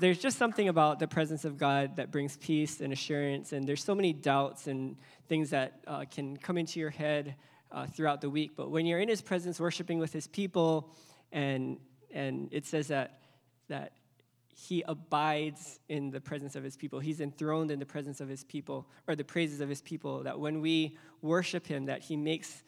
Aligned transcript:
there's 0.00 0.18
just 0.18 0.38
something 0.38 0.68
about 0.68 0.98
the 0.98 1.06
presence 1.06 1.44
of 1.44 1.58
God 1.58 1.96
that 1.96 2.10
brings 2.10 2.36
peace 2.36 2.80
and 2.80 2.92
assurance. 2.92 3.52
And 3.52 3.66
there's 3.66 3.84
so 3.84 3.94
many 3.94 4.12
doubts 4.12 4.66
and 4.66 4.96
things 5.28 5.50
that 5.50 5.80
uh, 5.86 6.04
can 6.10 6.36
come 6.36 6.58
into 6.58 6.80
your 6.80 6.90
head 6.90 7.36
uh, 7.70 7.86
throughout 7.86 8.20
the 8.20 8.30
week. 8.30 8.52
But 8.56 8.70
when 8.70 8.86
you're 8.86 8.98
in 8.98 9.08
His 9.08 9.22
presence, 9.22 9.60
worshiping 9.60 9.98
with 9.98 10.12
His 10.12 10.26
people, 10.26 10.90
and 11.30 11.78
and 12.12 12.48
it 12.50 12.66
says 12.66 12.88
that 12.88 13.20
that 13.68 13.92
He 14.48 14.82
abides 14.88 15.78
in 15.88 16.10
the 16.10 16.20
presence 16.20 16.56
of 16.56 16.64
His 16.64 16.76
people. 16.76 16.98
He's 16.98 17.20
enthroned 17.20 17.70
in 17.70 17.78
the 17.78 17.86
presence 17.86 18.20
of 18.20 18.28
His 18.28 18.42
people, 18.42 18.88
or 19.06 19.14
the 19.14 19.24
praises 19.24 19.60
of 19.60 19.68
His 19.68 19.82
people. 19.82 20.24
That 20.24 20.40
when 20.40 20.60
we 20.60 20.96
worship 21.22 21.66
Him, 21.66 21.86
that 21.86 22.00
He 22.00 22.16
makes 22.16 22.62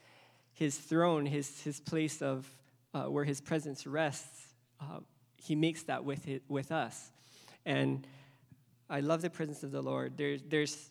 His 0.53 0.77
throne, 0.77 1.27
His 1.27 1.62
His 1.62 1.80
place 1.80 2.23
of 2.23 2.46
uh, 2.95 3.05
where 3.05 3.25
His 3.25 3.41
presence 3.41 3.87
rests. 3.87 4.55
Uh, 4.80 5.01
he 5.45 5.57
makes 5.57 5.83
that 5.85 6.05
with, 6.05 6.29
it, 6.29 6.43
with 6.49 6.71
us. 6.71 7.11
And 7.65 8.07
I 8.91 9.01
love 9.01 9.23
the 9.23 9.30
presence 9.30 9.62
of 9.62 9.70
the 9.70 9.83
Lord. 9.83 10.16
There, 10.16 10.37
there's 10.39 10.91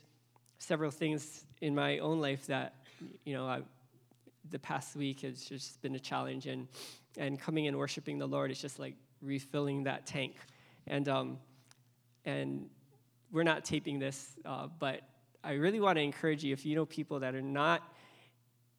several 0.59 0.91
things 0.91 1.43
in 1.61 1.75
my 1.75 1.99
own 1.99 2.19
life 2.19 2.47
that, 2.47 2.75
you 3.25 3.33
know, 3.33 3.47
I, 3.47 3.61
the 4.49 4.59
past 4.59 4.95
week 4.95 5.21
has 5.21 5.43
just 5.43 5.81
been 5.81 5.95
a 5.95 5.99
challenge. 5.99 6.47
And, 6.47 6.67
and 7.17 7.39
coming 7.39 7.67
and 7.67 7.77
worshiping 7.77 8.17
the 8.17 8.27
Lord 8.27 8.51
is 8.51 8.61
just 8.61 8.79
like 8.79 8.95
refilling 9.21 9.83
that 9.83 10.05
tank. 10.05 10.35
And, 10.87 11.07
um, 11.09 11.37
and 12.25 12.69
we're 13.31 13.43
not 13.43 13.65
taping 13.65 13.99
this, 13.99 14.31
uh, 14.45 14.67
but 14.79 15.01
I 15.43 15.53
really 15.53 15.79
want 15.79 15.97
to 15.97 16.01
encourage 16.01 16.43
you 16.43 16.53
if 16.53 16.65
you 16.65 16.75
know 16.75 16.85
people 16.85 17.19
that 17.19 17.35
are 17.35 17.41
not 17.41 17.81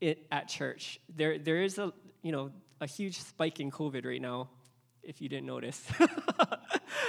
it, 0.01 0.27
at 0.31 0.49
church, 0.49 0.99
there, 1.15 1.39
there 1.39 1.63
is 1.63 1.79
a, 1.79 1.93
you 2.23 2.33
know, 2.33 2.51
a 2.81 2.87
huge 2.87 3.21
spike 3.21 3.61
in 3.61 3.71
COVID 3.71 4.05
right 4.05 4.21
now 4.21 4.49
if 5.03 5.21
you 5.21 5.29
didn't 5.29 5.47
notice. 5.47 5.83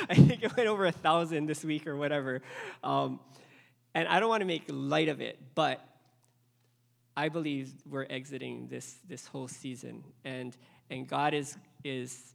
I 0.09 0.15
think 0.15 0.43
it 0.43 0.55
went 0.55 0.67
over 0.67 0.85
a 0.85 0.91
thousand 0.91 1.45
this 1.45 1.63
week 1.63 1.87
or 1.87 1.95
whatever. 1.95 2.41
Um, 2.83 3.19
and 3.93 4.07
I 4.07 4.19
don't 4.19 4.29
want 4.29 4.41
to 4.41 4.47
make 4.47 4.63
light 4.67 5.09
of 5.09 5.21
it, 5.21 5.37
but 5.55 5.79
I 7.15 7.29
believe 7.29 7.71
we're 7.87 8.07
exiting 8.09 8.67
this, 8.67 8.97
this 9.07 9.27
whole 9.27 9.47
season. 9.47 10.03
And, 10.25 10.55
and 10.89 11.07
God 11.07 11.33
is, 11.33 11.55
is, 11.83 12.33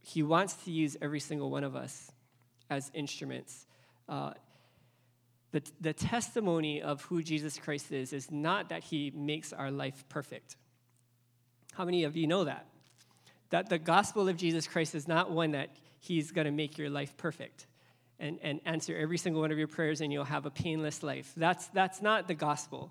He 0.00 0.22
wants 0.22 0.54
to 0.64 0.70
use 0.70 0.96
every 1.02 1.20
single 1.20 1.50
one 1.50 1.64
of 1.64 1.74
us 1.74 2.10
as 2.70 2.90
instruments. 2.94 3.66
Uh, 4.08 4.32
the, 5.50 5.62
the 5.80 5.92
testimony 5.92 6.82
of 6.82 7.02
who 7.02 7.22
Jesus 7.22 7.58
Christ 7.58 7.92
is 7.92 8.12
is 8.12 8.30
not 8.30 8.68
that 8.68 8.84
He 8.84 9.12
makes 9.14 9.52
our 9.52 9.70
life 9.70 10.04
perfect. 10.08 10.56
How 11.74 11.84
many 11.84 12.04
of 12.04 12.16
you 12.16 12.28
know 12.28 12.44
that? 12.44 12.66
That 13.54 13.68
the 13.68 13.78
gospel 13.78 14.28
of 14.28 14.36
Jesus 14.36 14.66
Christ 14.66 14.96
is 14.96 15.06
not 15.06 15.30
one 15.30 15.52
that 15.52 15.70
he's 16.00 16.32
going 16.32 16.46
to 16.46 16.50
make 16.50 16.76
your 16.76 16.90
life 16.90 17.16
perfect 17.16 17.68
and, 18.18 18.40
and 18.42 18.60
answer 18.64 18.96
every 18.96 19.16
single 19.16 19.42
one 19.42 19.52
of 19.52 19.58
your 19.58 19.68
prayers 19.68 20.00
and 20.00 20.12
you'll 20.12 20.24
have 20.24 20.44
a 20.44 20.50
painless 20.50 21.04
life. 21.04 21.32
That's, 21.36 21.68
that's 21.68 22.02
not 22.02 22.26
the 22.26 22.34
gospel. 22.34 22.90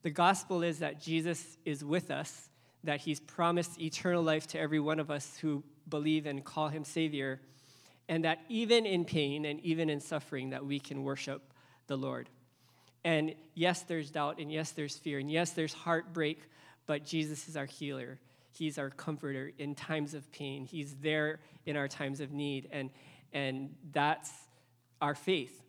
The 0.00 0.08
gospel 0.08 0.62
is 0.62 0.78
that 0.78 1.02
Jesus 1.02 1.58
is 1.66 1.84
with 1.84 2.10
us, 2.10 2.48
that 2.82 3.00
he's 3.00 3.20
promised 3.20 3.78
eternal 3.78 4.22
life 4.22 4.46
to 4.46 4.58
every 4.58 4.80
one 4.80 5.00
of 5.00 5.10
us 5.10 5.36
who 5.42 5.62
believe 5.86 6.24
and 6.24 6.42
call 6.42 6.68
him 6.68 6.82
Savior, 6.82 7.38
and 8.08 8.24
that 8.24 8.38
even 8.48 8.86
in 8.86 9.04
pain 9.04 9.44
and 9.44 9.60
even 9.60 9.90
in 9.90 10.00
suffering 10.00 10.48
that 10.48 10.64
we 10.64 10.80
can 10.80 11.04
worship 11.04 11.52
the 11.88 11.96
Lord. 11.96 12.30
And 13.04 13.34
yes, 13.52 13.82
there's 13.82 14.10
doubt, 14.10 14.38
and 14.38 14.50
yes, 14.50 14.70
there's 14.70 14.96
fear, 14.96 15.18
and 15.18 15.30
yes, 15.30 15.50
there's 15.50 15.74
heartbreak, 15.74 16.40
but 16.86 17.04
Jesus 17.04 17.48
is 17.48 17.56
our 17.58 17.66
healer. 17.66 18.18
He's 18.52 18.78
our 18.78 18.90
comforter 18.90 19.52
in 19.58 19.74
times 19.74 20.14
of 20.14 20.30
pain. 20.32 20.64
He's 20.64 20.94
there 20.96 21.40
in 21.66 21.76
our 21.76 21.88
times 21.88 22.20
of 22.20 22.32
need. 22.32 22.68
And, 22.72 22.90
and 23.32 23.74
that's 23.92 24.30
our 25.00 25.14
faith. 25.14 25.62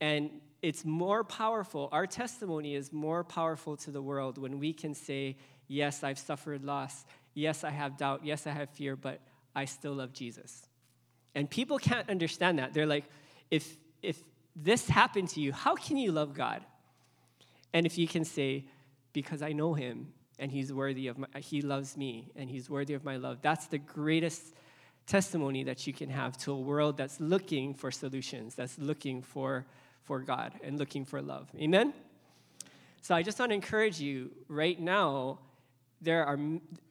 And 0.00 0.30
it's 0.62 0.84
more 0.84 1.24
powerful. 1.24 1.88
Our 1.92 2.06
testimony 2.06 2.74
is 2.74 2.92
more 2.92 3.24
powerful 3.24 3.76
to 3.78 3.90
the 3.90 4.02
world 4.02 4.38
when 4.38 4.58
we 4.58 4.72
can 4.72 4.94
say, 4.94 5.36
Yes, 5.68 6.04
I've 6.04 6.18
suffered 6.18 6.64
loss. 6.64 7.06
Yes, 7.34 7.64
I 7.64 7.70
have 7.70 7.96
doubt. 7.96 8.20
Yes, 8.24 8.46
I 8.46 8.50
have 8.50 8.68
fear, 8.70 8.94
but 8.94 9.20
I 9.54 9.64
still 9.64 9.94
love 9.94 10.12
Jesus. 10.12 10.66
And 11.34 11.48
people 11.48 11.78
can't 11.78 12.10
understand 12.10 12.58
that. 12.58 12.74
They're 12.74 12.84
like, 12.84 13.04
if, 13.50 13.76
if 14.02 14.22
this 14.54 14.86
happened 14.86 15.30
to 15.30 15.40
you, 15.40 15.50
how 15.50 15.74
can 15.74 15.96
you 15.96 16.12
love 16.12 16.34
God? 16.34 16.62
And 17.72 17.86
if 17.86 17.96
you 17.96 18.06
can 18.06 18.24
say, 18.24 18.66
Because 19.12 19.40
I 19.40 19.52
know 19.52 19.72
him 19.72 20.12
and 20.42 20.50
he's 20.50 20.72
worthy 20.72 21.06
of 21.06 21.18
my, 21.18 21.28
he 21.38 21.62
loves 21.62 21.96
me 21.96 22.32
and 22.34 22.50
he's 22.50 22.68
worthy 22.68 22.94
of 22.94 23.04
my 23.04 23.16
love. 23.16 23.38
That's 23.42 23.66
the 23.66 23.78
greatest 23.78 24.56
testimony 25.06 25.62
that 25.62 25.86
you 25.86 25.92
can 25.92 26.10
have 26.10 26.36
to 26.38 26.50
a 26.50 26.58
world 26.58 26.96
that's 26.96 27.20
looking 27.20 27.74
for 27.74 27.92
solutions, 27.92 28.56
that's 28.56 28.76
looking 28.76 29.22
for, 29.22 29.64
for 30.02 30.18
God 30.18 30.52
and 30.64 30.80
looking 30.80 31.04
for 31.04 31.22
love. 31.22 31.48
Amen? 31.56 31.94
So 33.02 33.14
I 33.14 33.22
just 33.22 33.38
want 33.38 33.50
to 33.50 33.54
encourage 33.54 34.00
you 34.00 34.32
right 34.48 34.78
now, 34.80 35.38
there 36.00 36.26
are, 36.26 36.38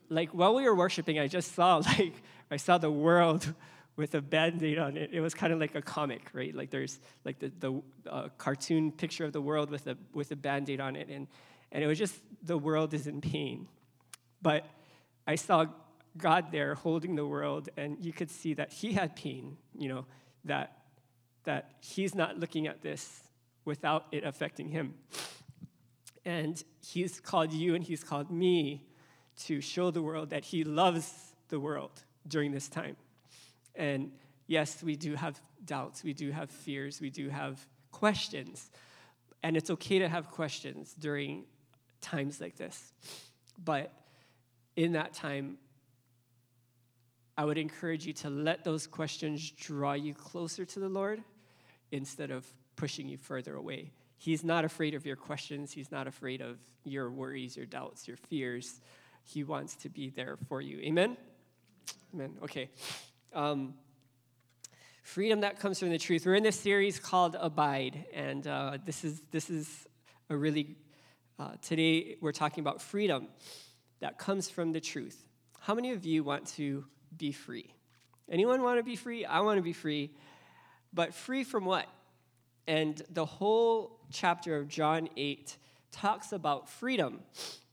like, 0.08 0.30
while 0.30 0.56
we 0.56 0.64
were 0.64 0.76
worshiping, 0.76 1.20
I 1.20 1.28
just 1.28 1.54
saw, 1.54 1.78
like, 1.98 2.24
I 2.50 2.56
saw 2.56 2.78
the 2.78 2.92
world 2.92 3.54
with 3.98 4.16
a 4.16 4.22
band-aid 4.22 4.80
on 4.80 4.96
it. 4.96 5.10
It 5.12 5.20
was 5.20 5.34
kind 5.34 5.52
of 5.52 5.60
like 5.60 5.76
a 5.76 5.82
comic, 5.82 6.30
right? 6.32 6.56
Like 6.56 6.70
there's 6.70 7.02
like 7.26 7.40
the, 7.40 7.52
the 7.60 7.82
uh, 8.10 8.30
cartoon 8.38 8.94
picture 8.94 9.26
of 9.26 9.34
the 9.34 9.42
world 9.42 9.70
with 9.70 9.88
a, 9.88 9.98
with 10.14 10.32
a 10.32 10.38
band-aid 10.38 10.80
on 10.80 10.96
it. 10.96 11.10
And 11.10 11.28
and 11.72 11.84
it 11.84 11.88
was 11.88 11.98
just 11.98 12.16
the 12.44 12.58
world 12.58 12.94
is 12.94 13.08
in 13.08 13.22
pain. 13.22 13.68
But 14.42 14.66
I 15.28 15.36
saw 15.36 15.66
God 16.18 16.52
there 16.52 16.76
holding 16.76 17.16
the 17.16 17.26
world, 17.26 17.70
and 17.78 17.98
you 18.04 18.12
could 18.12 18.30
see 18.30 18.54
that 18.56 18.72
He 18.72 18.94
had 18.94 19.16
pain, 19.16 19.58
you 19.78 19.90
know, 19.90 20.06
that, 20.46 20.78
that 21.44 21.72
He's 21.80 22.16
not 22.16 22.38
looking 22.38 22.68
at 22.68 22.82
this 22.82 23.22
without 23.66 24.06
it 24.12 24.24
affecting 24.24 24.70
Him. 24.70 24.96
And 26.26 26.62
He's 26.82 27.20
called 27.20 27.54
you 27.54 27.76
and 27.76 27.84
He's 27.84 28.04
called 28.04 28.32
me 28.32 28.84
to 29.46 29.62
show 29.62 29.92
the 29.92 30.02
world 30.02 30.32
that 30.32 30.46
He 30.46 30.64
loves 30.64 31.34
the 31.50 31.60
world 31.60 32.04
during 32.28 32.52
this 32.52 32.68
time. 32.68 32.96
And 33.76 34.12
yes, 34.48 34.84
we 34.84 34.96
do 34.96 35.16
have 35.16 35.40
doubts, 35.64 36.04
we 36.04 36.14
do 36.14 36.32
have 36.32 36.50
fears, 36.50 37.00
we 37.00 37.10
do 37.10 37.30
have 37.30 37.66
questions. 37.92 38.70
And 39.44 39.56
it's 39.56 39.70
okay 39.72 40.00
to 40.00 40.10
have 40.10 40.30
questions 40.30 40.94
during 41.00 41.46
times 42.02 42.42
like 42.42 42.56
this. 42.58 42.94
But 43.64 43.92
in 44.76 44.94
that 44.94 45.14
time, 45.14 45.58
I 47.38 47.46
would 47.46 47.58
encourage 47.58 48.06
you 48.06 48.14
to 48.14 48.30
let 48.30 48.64
those 48.64 48.88
questions 48.88 49.52
draw 49.52 49.94
you 49.94 50.14
closer 50.14 50.66
to 50.66 50.80
the 50.80 50.90
Lord 50.90 51.24
instead 51.92 52.32
of 52.32 52.46
pushing 52.76 53.08
you 53.08 53.18
further 53.18 53.56
away. 53.56 53.92
He's 54.18 54.44
not 54.44 54.66
afraid 54.66 54.94
of 54.94 55.06
your 55.06 55.16
questions, 55.16 55.72
He's 55.72 55.92
not 55.92 56.08
afraid 56.08 56.42
of 56.42 56.58
your 56.84 57.10
worries, 57.10 57.58
your 57.58 57.66
doubts, 57.66 58.08
your 58.08 58.18
fears. 58.18 58.82
He 59.24 59.44
wants 59.44 59.76
to 59.78 59.90
be 59.90 60.10
there 60.10 60.38
for 60.48 60.62
you. 60.62 60.80
Amen? 60.80 61.16
Amen. 62.14 62.38
Okay. 62.44 62.70
Um, 63.34 63.76
freedom 65.04 65.42
that 65.42 65.60
comes 65.60 65.80
from 65.80 65.90
the 65.90 65.98
truth. 65.98 66.26
We're 66.26 66.36
in 66.36 66.44
this 66.44 66.60
series 66.60 67.00
called 67.00 67.36
Abide, 67.40 68.06
and 68.14 68.46
uh, 68.46 68.78
this 68.86 69.04
is 69.04 69.22
this 69.32 69.50
is 69.50 69.88
a 70.30 70.36
really 70.36 70.76
uh, 71.42 71.54
today, 71.64 72.18
we're 72.22 72.32
talking 72.32 72.62
about 72.62 72.80
freedom 72.80 73.28
that 74.00 74.20
comes 74.20 74.48
from 74.48 74.72
the 74.72 74.80
truth. 74.80 75.26
How 75.60 75.74
many 75.74 75.92
of 75.92 76.06
you 76.06 76.24
want 76.24 76.46
to 76.50 76.86
be 77.18 77.32
free? 77.32 77.74
Anyone 78.30 78.62
want 78.62 78.78
to 78.78 78.84
be 78.84 78.96
free? 78.96 79.26
I 79.26 79.40
want 79.40 79.58
to 79.58 79.64
be 79.64 79.74
free. 79.74 80.12
But 80.94 81.16
free 81.16 81.44
from 81.44 81.66
what? 81.66 81.88
And 82.68 83.02
the 83.10 83.26
whole 83.26 84.00
chapter 84.12 84.56
of 84.56 84.68
John 84.68 85.10
8 85.18 85.58
talks 85.92 86.32
about 86.32 86.70
freedom 86.70 87.22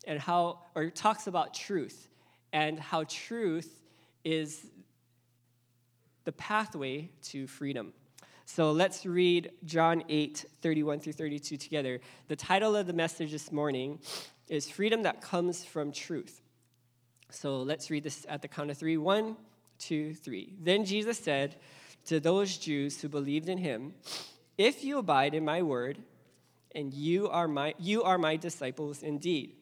and 0.07 0.19
how, 0.19 0.61
or 0.75 0.89
talks 0.89 1.27
about 1.27 1.53
truth 1.53 2.09
and 2.55 2.81
how 2.81 3.05
truth 3.05 3.83
is 4.25 4.67
the 6.25 6.33
pathway 6.33 7.11
to 7.25 7.47
freedom. 7.47 7.93
So 8.51 8.73
let's 8.73 9.05
read 9.05 9.53
John 9.67 10.03
8, 10.09 10.47
31 10.63 11.01
through 11.01 11.13
32 11.13 11.59
together. 11.59 12.01
The 12.29 12.35
title 12.35 12.75
of 12.75 12.87
the 12.87 12.95
message 12.95 13.31
this 13.31 13.53
morning 13.53 13.99
is 14.49 14.71
Freedom 14.71 15.03
That 15.03 15.21
Comes 15.21 15.67
from 15.67 15.93
Truth. 15.93 16.41
So 17.29 17.61
let's 17.61 17.91
read 17.91 18.05
this 18.05 18.25
at 18.27 18.41
the 18.41 18.49
count 18.49 18.71
of 18.71 18.79
three. 18.79 18.97
One, 18.97 19.37
two, 19.79 20.15
three. 20.15 20.55
Then 20.63 20.87
Jesus 20.87 21.19
said 21.19 21.57
to 22.07 22.21
those 22.21 22.57
Jews 22.57 22.99
who 23.03 23.11
believed 23.11 23.51
in 23.51 23.59
him, 23.59 23.93
If 24.57 24.83
you 24.83 24.97
abide 24.97 25.35
in 25.35 25.45
my 25.45 25.61
word, 25.61 25.99
and 26.75 26.93
you 26.95 27.29
are 27.29 27.49
my, 27.49 27.75
you 27.79 28.03
are 28.03 28.17
my 28.17 28.37
disciples 28.37 29.03
indeed, 29.03 29.57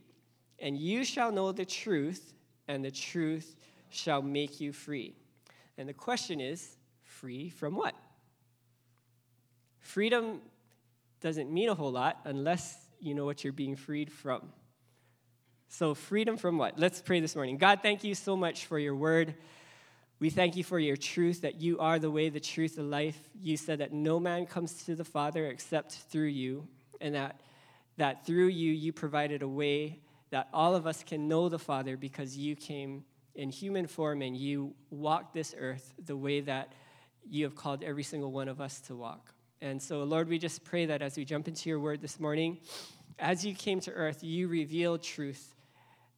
and 0.61 0.79
you 0.79 1.05
shall 1.05 1.33
know 1.33 1.51
the 1.51 1.67
truth, 1.67 2.35
and 2.69 2.85
the 2.85 2.93
truth 2.93 3.57
shall 3.91 4.23
make 4.23 4.61
you 4.61 4.73
free. 4.73 5.17
And 5.77 5.89
the 5.89 5.93
question 5.93 6.41
is, 6.41 6.77
free 7.03 7.51
from 7.51 7.75
what? 7.75 7.97
Freedom 9.87 10.41
doesn't 11.21 11.49
mean 11.49 11.69
a 11.69 11.75
whole 11.75 11.93
lot 11.93 12.19
unless 12.25 12.77
you 12.99 13.15
know 13.15 13.25
what 13.25 13.45
you're 13.45 13.53
being 13.53 13.77
freed 13.77 14.13
from. 14.13 14.43
So, 15.69 15.95
freedom 15.95 16.37
from 16.37 16.59
what? 16.59 16.77
Let's 16.77 17.01
pray 17.01 17.21
this 17.21 17.37
morning. 17.37 17.57
God, 17.57 17.81
thank 17.83 18.03
you 18.03 18.17
so 18.17 18.37
much 18.37 18.67
for 18.67 18.81
your 18.81 18.97
word. 18.97 19.37
We 20.19 20.29
thank 20.29 20.57
you 20.57 20.65
for 20.65 20.81
your 20.81 20.97
truth, 20.97 21.43
that 21.43 21.61
you 21.61 21.79
are 21.79 22.01
the 22.01 22.11
way, 22.11 22.31
the 22.31 22.41
truth, 22.41 22.75
the 22.75 22.83
life. 22.83 23.17
You 23.41 23.57
said 23.57 23.79
that 23.79 23.93
no 23.93 24.19
man 24.19 24.47
comes 24.47 24.85
to 24.87 24.97
the 24.97 25.05
Father 25.05 25.47
except 25.47 25.93
through 25.93 26.29
you, 26.29 26.67
and 27.01 27.15
that, 27.15 27.41
that 27.97 28.27
through 28.27 28.49
you, 28.49 28.73
you 28.73 28.93
provided 28.93 29.43
a 29.43 29.49
way 29.49 30.01
that 30.31 30.49
all 30.53 30.75
of 30.75 30.89
us 30.89 31.05
can 31.05 31.29
know 31.29 31.49
the 31.49 31.61
Father 31.61 31.97
because 31.97 32.37
you 32.37 32.57
came 32.57 33.05
in 33.37 33.51
human 33.51 33.87
form 33.87 34.21
and 34.21 34.37
you 34.37 34.75
walked 34.91 35.33
this 35.33 35.55
earth 35.57 35.95
the 36.05 36.17
way 36.17 36.41
that 36.41 36.73
you 37.25 37.45
have 37.45 37.55
called 37.55 37.85
every 37.85 38.03
single 38.03 38.33
one 38.33 38.49
of 38.49 38.61
us 38.61 38.81
to 38.81 38.97
walk. 38.97 39.36
And 39.63 39.81
so, 39.81 40.05
Lord, 40.05 40.29
we 40.29 40.39
just 40.39 40.65
pray 40.65 40.87
that 40.87 41.01
as 41.01 41.17
we 41.17 41.25
jump 41.25 41.49
into 41.49 41.69
your 41.71 41.81
word 41.81 42.03
this 42.03 42.21
morning, 42.21 42.59
as 43.19 43.45
you 43.45 43.55
came 43.55 43.81
to 43.81 43.93
earth, 43.93 44.23
you 44.23 44.49
revealed 44.49 45.03
truth 45.03 45.55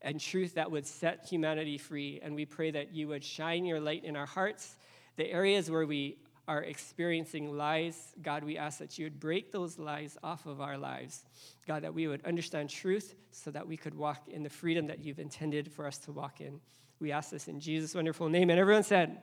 and 0.02 0.20
truth 0.20 0.54
that 0.54 0.70
would 0.70 0.86
set 0.86 1.26
humanity 1.28 1.78
free. 1.78 2.20
And 2.22 2.34
we 2.34 2.44
pray 2.44 2.72
that 2.72 2.92
you 2.92 3.08
would 3.08 3.22
shine 3.22 3.64
your 3.64 3.80
light 3.80 4.04
in 4.04 4.16
our 4.16 4.26
hearts. 4.26 4.76
The 5.16 5.30
areas 5.30 5.70
where 5.70 5.86
we 5.86 6.18
are 6.48 6.62
experiencing 6.64 7.56
lies, 7.56 8.14
God, 8.22 8.42
we 8.42 8.56
ask 8.56 8.78
that 8.78 8.98
you 8.98 9.04
would 9.04 9.20
break 9.20 9.52
those 9.52 9.78
lies 9.78 10.16
off 10.22 10.46
of 10.46 10.60
our 10.60 10.76
lives. 10.76 11.24
God, 11.66 11.84
that 11.84 11.94
we 11.94 12.08
would 12.08 12.24
understand 12.24 12.70
truth 12.70 13.14
so 13.30 13.50
that 13.52 13.68
we 13.68 13.76
could 13.76 13.94
walk 13.94 14.26
in 14.28 14.42
the 14.42 14.50
freedom 14.50 14.86
that 14.88 15.04
you've 15.04 15.18
intended 15.20 15.70
for 15.70 15.86
us 15.86 15.98
to 15.98 16.12
walk 16.12 16.40
in. 16.40 16.60
We 17.00 17.12
ask 17.12 17.30
this 17.30 17.46
in 17.46 17.60
Jesus' 17.60 17.94
wonderful 17.94 18.28
name. 18.28 18.50
And 18.50 18.58
everyone 18.58 18.82
said, 18.82 19.22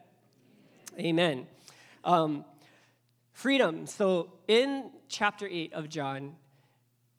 Amen. 0.97 1.05
Amen. 1.05 1.47
Um, 2.05 2.45
freedom. 3.35 3.85
So 3.85 4.31
in 4.47 4.89
chapter 5.09 5.45
8 5.45 5.73
of 5.73 5.89
John, 5.89 6.35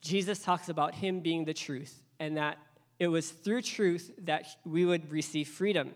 Jesus 0.01 0.39
talks 0.39 0.67
about 0.67 0.95
him 0.95 1.21
being 1.21 1.45
the 1.45 1.53
truth 1.53 2.01
and 2.19 2.35
that 2.37 2.57
it 2.99 3.07
was 3.07 3.29
through 3.29 3.61
truth 3.61 4.11
that 4.23 4.47
we 4.65 4.83
would 4.83 5.11
receive 5.11 5.47
freedom. 5.47 5.91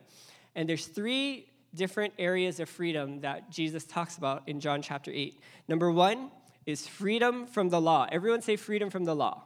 And 0.56 0.70
there's 0.70 0.86
three 0.86 1.48
different 1.74 2.14
areas 2.20 2.60
of 2.60 2.70
freedom 2.70 3.22
that 3.22 3.50
Jesus 3.50 3.84
talks 3.84 4.18
about 4.18 4.44
in 4.48 4.60
John 4.60 4.84
chapter 4.84 5.10
8. 5.12 5.40
Number 5.68 5.92
one 5.92 6.30
is 6.68 6.88
freedom 6.88 7.48
from 7.48 7.70
the 7.70 7.82
law. 7.82 8.08
Everyone 8.12 8.44
say 8.44 8.58
freedom 8.58 8.92
from 8.92 9.06
the 9.06 9.16
law. 9.16 9.42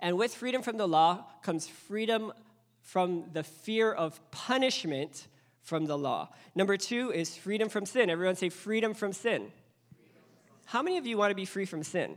And 0.00 0.18
with 0.18 0.34
freedom 0.34 0.60
from 0.60 0.76
the 0.76 0.88
law 0.88 1.24
comes 1.42 1.68
freedom 1.68 2.32
from 2.80 3.26
the 3.32 3.44
fear 3.44 3.92
of 3.92 4.18
punishment 4.32 5.28
from 5.64 5.86
the 5.86 5.98
law. 5.98 6.28
Number 6.54 6.76
two 6.76 7.10
is 7.10 7.36
freedom 7.36 7.68
from 7.68 7.86
sin. 7.86 8.10
Everyone 8.10 8.36
say 8.36 8.50
freedom 8.50 8.94
from 8.94 9.12
sin. 9.12 9.50
How 10.66 10.82
many 10.82 10.98
of 10.98 11.06
you 11.06 11.18
want 11.18 11.30
to 11.30 11.34
be 11.34 11.46
free 11.46 11.64
from 11.64 11.82
sin? 11.82 12.16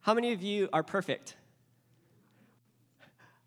How 0.00 0.14
many 0.14 0.32
of 0.32 0.42
you 0.42 0.68
are 0.72 0.82
perfect? 0.82 1.36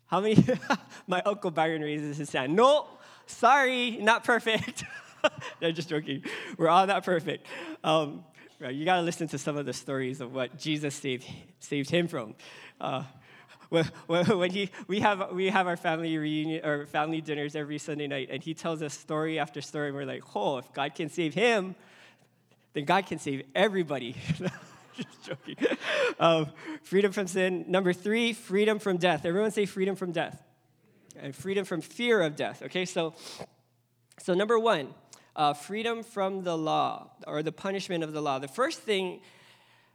How 0.06 0.20
many? 0.20 0.42
My 1.06 1.20
uncle 1.26 1.50
Byron 1.50 1.82
raises 1.82 2.16
his 2.16 2.32
hand. 2.32 2.54
No, 2.54 2.86
sorry, 3.26 3.98
not 3.98 4.24
perfect. 4.24 4.84
I'm 5.62 5.74
just 5.74 5.88
joking. 5.88 6.24
We're 6.56 6.68
all 6.68 6.86
not 6.86 7.04
perfect. 7.04 7.46
Um, 7.84 8.24
you 8.60 8.84
got 8.84 8.96
to 8.96 9.02
listen 9.02 9.26
to 9.28 9.38
some 9.38 9.56
of 9.56 9.66
the 9.66 9.72
stories 9.72 10.20
of 10.20 10.34
what 10.34 10.58
Jesus 10.58 10.94
saved, 10.94 11.26
saved 11.60 11.90
him 11.90 12.08
from. 12.08 12.34
Uh, 12.80 13.04
when, 14.06 14.50
he, 14.50 14.70
we, 14.88 15.00
have, 15.00 15.32
we 15.32 15.48
have 15.48 15.66
our 15.66 15.76
family 15.76 16.18
reunion 16.18 16.64
or 16.64 16.86
family 16.86 17.20
dinners 17.20 17.54
every 17.54 17.78
Sunday 17.78 18.08
night, 18.08 18.28
and 18.30 18.42
he 18.42 18.52
tells 18.52 18.82
us 18.82 18.94
story 18.94 19.38
after 19.38 19.60
story, 19.60 19.88
and 19.88 19.96
we're 19.96 20.04
like, 20.04 20.24
oh, 20.34 20.58
if 20.58 20.72
God 20.72 20.94
can 20.94 21.08
save 21.08 21.34
him, 21.34 21.76
then 22.72 22.84
God 22.84 23.06
can 23.06 23.18
save 23.18 23.44
everybody. 23.54 24.16
just 24.96 25.22
joking. 25.22 25.56
Um, 26.18 26.50
freedom 26.82 27.12
from 27.12 27.26
sin. 27.26 27.64
Number 27.66 27.94
three, 27.94 28.34
freedom 28.34 28.78
from 28.78 28.98
death. 28.98 29.24
Everyone 29.24 29.50
say 29.52 29.64
freedom 29.64 29.96
from 29.96 30.12
death. 30.12 30.42
And 31.18 31.34
freedom 31.34 31.64
from 31.64 31.80
fear 31.80 32.20
of 32.20 32.36
death. 32.36 32.62
Okay, 32.62 32.84
so, 32.84 33.14
so 34.18 34.34
number 34.34 34.58
one, 34.58 34.92
uh, 35.34 35.54
freedom 35.54 36.02
from 36.02 36.44
the 36.44 36.58
law 36.58 37.08
or 37.26 37.42
the 37.42 37.52
punishment 37.52 38.04
of 38.04 38.12
the 38.12 38.20
law. 38.20 38.38
The 38.38 38.48
first 38.48 38.80
thing, 38.80 39.20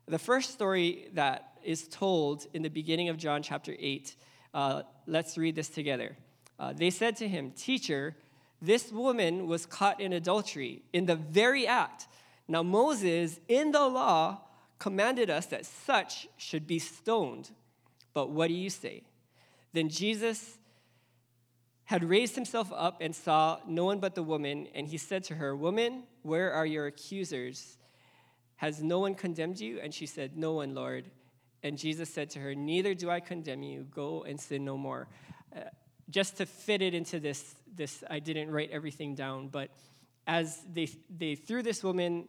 the 0.07 0.17
first 0.17 0.51
story 0.51 1.09
that 1.13 1.54
is 1.65 1.87
told 1.87 2.47
in 2.53 2.61
the 2.61 2.69
beginning 2.69 3.09
of 3.09 3.17
John 3.17 3.41
chapter 3.41 3.75
8, 3.77 4.15
uh, 4.53 4.83
let's 5.07 5.37
read 5.37 5.55
this 5.55 5.69
together. 5.69 6.15
Uh, 6.57 6.73
they 6.73 6.89
said 6.89 7.15
to 7.17 7.27
him, 7.27 7.51
Teacher, 7.51 8.15
this 8.61 8.91
woman 8.91 9.47
was 9.47 9.65
caught 9.65 9.99
in 9.99 10.13
adultery 10.13 10.83
in 10.93 11.05
the 11.05 11.15
very 11.15 11.67
act. 11.67 12.07
Now, 12.47 12.63
Moses 12.63 13.39
in 13.47 13.71
the 13.71 13.87
law 13.87 14.41
commanded 14.79 15.29
us 15.29 15.47
that 15.47 15.65
such 15.65 16.27
should 16.37 16.67
be 16.67 16.79
stoned. 16.79 17.51
But 18.13 18.29
what 18.29 18.47
do 18.47 18.53
you 18.53 18.69
say? 18.69 19.03
Then 19.73 19.89
Jesus 19.89 20.57
had 21.85 22.03
raised 22.03 22.35
himself 22.35 22.71
up 22.73 22.97
and 23.01 23.15
saw 23.15 23.59
no 23.67 23.85
one 23.85 23.99
but 23.99 24.15
the 24.15 24.23
woman, 24.23 24.67
and 24.73 24.87
he 24.87 24.97
said 24.97 25.23
to 25.25 25.35
her, 25.35 25.55
Woman, 25.55 26.03
where 26.23 26.51
are 26.51 26.65
your 26.65 26.87
accusers? 26.87 27.77
Has 28.57 28.81
no 28.81 28.99
one 28.99 29.15
condemned 29.15 29.59
you? 29.59 29.79
And 29.81 29.93
she 29.93 30.05
said, 30.05 30.37
No 30.37 30.53
one, 30.53 30.73
Lord. 30.73 31.11
And 31.65 31.79
Jesus 31.79 32.13
said 32.13 32.29
to 32.31 32.39
her, 32.39 32.53
Neither 32.53 32.93
do 32.93 33.09
I 33.09 33.19
condemn 33.19 33.63
you. 33.63 33.87
Go 33.89 34.23
and 34.23 34.39
sin 34.39 34.63
no 34.63 34.77
more. 34.77 35.07
Uh, 35.53 35.61
just 36.11 36.37
to 36.37 36.45
fit 36.45 36.83
it 36.83 36.93
into 36.93 37.19
this, 37.19 37.55
this, 37.75 38.03
I 38.07 38.19
didn't 38.19 38.51
write 38.51 38.69
everything 38.71 39.15
down, 39.15 39.47
but 39.47 39.71
as 40.27 40.61
they, 40.71 40.87
they 41.09 41.33
threw 41.33 41.63
this 41.63 41.83
woman 41.83 42.27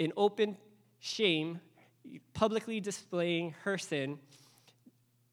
in 0.00 0.12
open 0.16 0.56
shame 0.98 1.60
publicly 2.34 2.80
displaying 2.80 3.54
her 3.62 3.78
sin, 3.78 4.18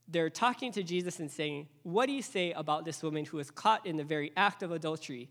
they're 0.07 0.30
talking 0.30 0.72
to 0.74 0.84
Jesus 0.84 1.18
and 1.19 1.31
saying, 1.31 1.69
What 1.81 2.06
do 2.06 2.12
you 2.12 2.22
say 2.22 2.51
about 2.51 2.86
this 2.86 3.01
woman 3.01 3.25
who 3.25 3.38
was 3.38 3.50
caught 3.50 3.84
in 3.88 3.98
the 3.98 4.04
very 4.04 4.31
act 4.38 4.62
of 4.62 4.72
adultery? 4.72 5.28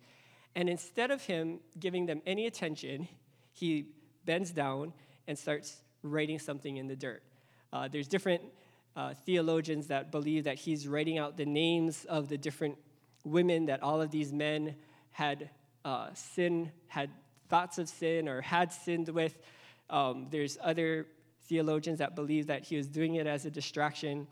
And 0.57 0.69
instead 0.69 1.13
of 1.13 1.23
him 1.23 1.61
giving 1.79 2.07
them 2.07 2.23
any 2.27 2.47
attention, 2.47 3.07
he 3.53 3.91
bends 4.25 4.51
down 4.51 4.93
and 5.29 5.39
starts 5.39 5.77
writing 6.03 6.41
something 6.41 6.79
in 6.79 6.89
the 6.89 6.97
dirt. 6.97 7.23
Uh, 7.73 7.89
there's 7.89 8.09
different 8.09 8.43
uh, 8.97 9.15
theologians 9.27 9.87
that 9.89 10.11
believe 10.11 10.45
that 10.45 10.57
he's 10.57 10.89
writing 10.89 11.19
out 11.19 11.37
the 11.37 11.47
names 11.47 12.05
of 12.07 12.29
the 12.29 12.39
different 12.39 12.77
women 13.25 13.67
that 13.67 13.83
all 13.83 14.01
of 14.01 14.11
these 14.11 14.33
men 14.33 14.75
had 15.11 15.51
uh, 15.85 16.09
sin, 16.15 16.73
had 16.89 17.11
thoughts 17.49 17.79
of 17.79 17.89
sin, 17.89 18.29
or 18.29 18.41
had 18.41 18.73
sinned 18.73 19.09
with. 19.09 19.39
Um, 19.91 20.27
there's 20.31 20.59
other 20.63 21.07
theologians 21.43 21.99
that 21.99 22.15
believe 22.15 22.47
that 22.49 22.65
he 22.65 22.77
was 22.77 22.87
doing 22.87 23.15
it 23.15 23.27
as 23.27 23.47
a 23.47 23.51
distraction. 23.51 24.27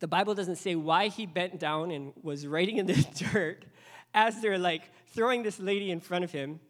The 0.00 0.08
Bible 0.08 0.34
doesn't 0.34 0.56
say 0.56 0.74
why 0.74 1.08
he 1.08 1.24
bent 1.24 1.58
down 1.58 1.90
and 1.90 2.12
was 2.22 2.46
writing 2.46 2.76
in 2.76 2.86
the 2.86 2.94
dirt 3.32 3.64
as 4.12 4.40
they're 4.40 4.58
like 4.58 4.90
throwing 5.08 5.42
this 5.42 5.58
lady 5.58 5.90
in 5.90 6.00
front 6.00 6.24
of 6.24 6.30
him. 6.30 6.60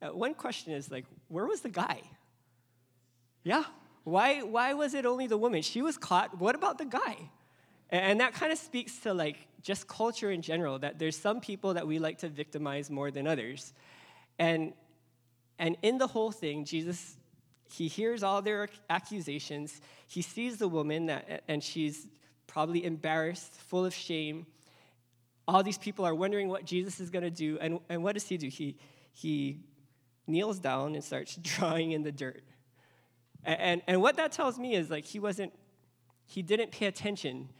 Uh, 0.00 0.08
one 0.08 0.34
question 0.34 0.72
is 0.72 0.90
like, 0.90 1.06
where 1.28 1.46
was 1.46 1.60
the 1.60 1.68
guy? 1.68 2.00
Yeah, 3.42 3.64
why, 4.04 4.42
why 4.42 4.74
was 4.74 4.94
it 4.94 5.06
only 5.06 5.26
the 5.26 5.38
woman? 5.38 5.62
She 5.62 5.82
was 5.82 5.96
caught. 5.96 6.38
What 6.38 6.54
about 6.54 6.78
the 6.78 6.84
guy? 6.84 7.30
And 7.90 8.20
that 8.20 8.34
kind 8.34 8.52
of 8.52 8.58
speaks 8.58 8.98
to 9.00 9.14
like 9.14 9.48
just 9.62 9.88
culture 9.88 10.30
in 10.30 10.42
general, 10.42 10.78
that 10.80 10.98
there's 10.98 11.16
some 11.16 11.40
people 11.40 11.74
that 11.74 11.86
we 11.86 11.98
like 11.98 12.18
to 12.18 12.28
victimize 12.28 12.90
more 12.90 13.10
than 13.10 13.26
others. 13.26 13.72
And, 14.38 14.72
and 15.58 15.76
in 15.82 15.98
the 15.98 16.06
whole 16.06 16.32
thing, 16.32 16.64
Jesus 16.64 17.16
he 17.74 17.88
hears 17.88 18.22
all 18.22 18.42
their 18.42 18.68
accusations. 18.88 19.80
He 20.06 20.22
sees 20.22 20.58
the 20.58 20.68
woman, 20.68 21.06
that, 21.06 21.42
and 21.48 21.62
she's 21.62 22.06
probably 22.46 22.84
embarrassed, 22.84 23.52
full 23.52 23.84
of 23.84 23.94
shame. 23.94 24.46
All 25.48 25.62
these 25.62 25.78
people 25.78 26.04
are 26.04 26.14
wondering 26.14 26.48
what 26.48 26.64
Jesus 26.64 27.00
is 27.00 27.10
going 27.10 27.24
to 27.24 27.30
do. 27.30 27.58
And, 27.60 27.80
and 27.88 28.02
what 28.02 28.14
does 28.14 28.28
he 28.28 28.36
do? 28.36 28.48
He, 28.48 28.76
he 29.12 29.58
kneels 30.26 30.58
down 30.58 30.94
and 30.94 31.02
starts 31.02 31.36
drawing 31.42 31.92
in 31.92 32.02
the 32.02 32.12
dirt. 32.12 32.44
And, 33.44 33.82
and, 33.86 34.00
what 34.00 34.16
that 34.16 34.32
tells 34.32 34.58
me 34.58 34.74
is 34.74 34.90
like 34.90 35.04
he 35.04 35.18
wasn't, 35.18 35.52
he 36.26 36.40
didn't 36.42 36.72
pay 36.72 36.86
attention 36.86 37.50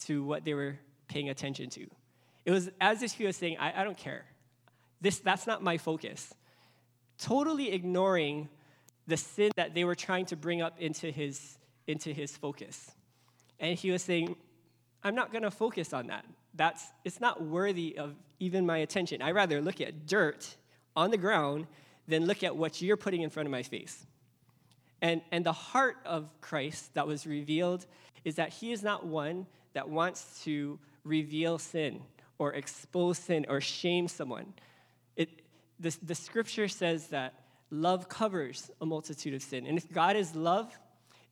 to 0.00 0.24
what 0.24 0.44
they 0.44 0.54
were 0.54 0.78
paying 1.06 1.28
attention 1.28 1.70
to. 1.70 1.86
It 2.44 2.50
was 2.50 2.70
as 2.80 3.02
if 3.02 3.12
he 3.12 3.24
was 3.24 3.36
saying, 3.36 3.56
I, 3.58 3.80
I 3.80 3.84
don't 3.84 3.96
care. 3.96 4.24
This, 5.00 5.18
that's 5.20 5.46
not 5.46 5.62
my 5.62 5.78
focus. 5.78 6.34
Totally 7.18 7.72
ignoring 7.72 8.48
the 9.06 9.16
sin 9.16 9.52
that 9.56 9.74
they 9.74 9.84
were 9.84 9.94
trying 9.94 10.26
to 10.26 10.36
bring 10.36 10.60
up 10.60 10.78
into 10.80 11.10
his, 11.10 11.58
into 11.86 12.12
his 12.12 12.36
focus. 12.36 12.90
And 13.60 13.78
he 13.78 13.90
was 13.90 14.02
saying, 14.02 14.36
I'm 15.02 15.14
not 15.14 15.32
going 15.32 15.42
to 15.42 15.50
focus 15.50 15.92
on 15.92 16.08
that. 16.08 16.24
That's, 16.54 16.84
it's 17.04 17.20
not 17.20 17.42
worthy 17.42 17.96
of 17.96 18.14
even 18.40 18.66
my 18.66 18.78
attention. 18.78 19.22
i 19.22 19.30
rather 19.30 19.60
look 19.60 19.80
at 19.80 20.06
dirt 20.06 20.56
on 20.96 21.10
the 21.10 21.16
ground 21.16 21.66
than 22.06 22.26
look 22.26 22.42
at 22.42 22.56
what 22.56 22.82
you're 22.82 22.96
putting 22.96 23.22
in 23.22 23.30
front 23.30 23.46
of 23.46 23.50
my 23.50 23.62
face. 23.62 24.06
And, 25.00 25.22
and 25.30 25.44
the 25.44 25.52
heart 25.52 25.96
of 26.04 26.28
Christ 26.40 26.94
that 26.94 27.06
was 27.06 27.26
revealed 27.26 27.86
is 28.24 28.36
that 28.36 28.50
he 28.50 28.72
is 28.72 28.82
not 28.82 29.06
one 29.06 29.46
that 29.74 29.88
wants 29.88 30.42
to 30.44 30.78
reveal 31.04 31.58
sin 31.58 32.00
or 32.38 32.52
expose 32.54 33.18
sin 33.18 33.46
or 33.48 33.60
shame 33.60 34.08
someone. 34.08 34.54
It, 35.16 35.28
the, 35.78 35.96
the 36.02 36.14
scripture 36.14 36.68
says 36.68 37.08
that 37.08 37.34
love 37.70 38.08
covers 38.08 38.70
a 38.80 38.86
multitude 38.86 39.34
of 39.34 39.42
sin. 39.42 39.66
And 39.66 39.78
if 39.78 39.90
God 39.92 40.16
is 40.16 40.34
love, 40.34 40.72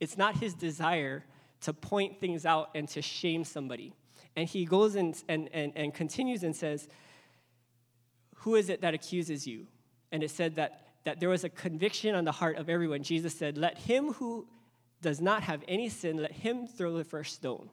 it's 0.01 0.17
not 0.17 0.37
his 0.37 0.55
desire 0.55 1.25
to 1.63 1.73
point 1.73 2.21
things 2.21 2.45
out 2.45 2.71
and 2.75 2.89
to 2.91 3.03
shame 3.03 3.45
somebody. 3.45 3.95
And 4.37 4.49
he 4.49 4.65
goes 4.65 4.95
and, 4.95 5.21
and, 5.29 5.49
and, 5.53 5.73
and 5.75 5.95
continues 5.95 6.43
and 6.43 6.55
says, 6.55 6.89
Who 8.37 8.55
is 8.55 8.69
it 8.69 8.83
that 8.83 8.93
accuses 8.95 9.47
you? 9.47 9.67
And 10.13 10.23
it 10.23 10.31
said 10.31 10.57
that, 10.57 10.86
that 11.07 11.21
there 11.21 11.29
was 11.29 11.45
a 11.45 11.49
conviction 11.49 12.17
on 12.17 12.25
the 12.25 12.33
heart 12.33 12.57
of 12.57 12.69
everyone. 12.69 13.05
Jesus 13.05 13.33
said, 13.33 13.57
Let 13.57 13.79
him 13.79 14.13
who 14.15 14.45
does 15.03 15.21
not 15.21 15.45
have 15.45 15.63
any 15.69 15.89
sin, 15.89 16.17
let 16.17 16.33
him 16.33 16.67
throw 16.67 16.97
the 16.97 17.05
first 17.05 17.37
stone. 17.37 17.71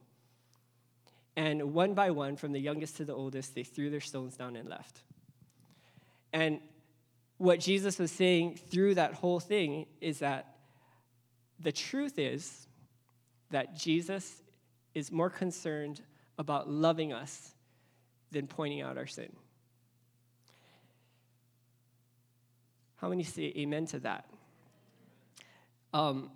And 1.35 1.73
one 1.73 1.95
by 1.95 2.11
one, 2.11 2.35
from 2.35 2.51
the 2.51 2.59
youngest 2.59 2.97
to 2.97 3.05
the 3.05 3.15
oldest, 3.15 3.55
they 3.55 3.63
threw 3.63 3.89
their 3.89 4.01
stones 4.01 4.37
down 4.37 4.55
and 4.55 4.69
left. 4.69 4.99
And 6.31 6.59
what 7.37 7.59
Jesus 7.59 7.97
was 7.97 8.11
saying 8.11 8.59
through 8.69 8.95
that 8.95 9.15
whole 9.15 9.39
thing 9.39 9.87
is 9.99 10.19
that 10.19 10.57
the 11.59 11.71
truth 11.71 12.19
is 12.19 12.67
that 13.49 13.75
Jesus 13.75 14.43
is 14.93 15.11
more 15.11 15.31
concerned 15.31 16.01
about 16.37 16.69
loving 16.69 17.11
us 17.13 17.55
than 18.29 18.45
pointing 18.45 18.83
out 18.83 18.95
our 18.95 19.07
sin. 19.07 19.35
How 22.97 23.09
many 23.09 23.23
say 23.23 23.53
amen 23.57 23.85
to 23.87 23.99
that? 23.99 24.25
Um, 25.93 26.31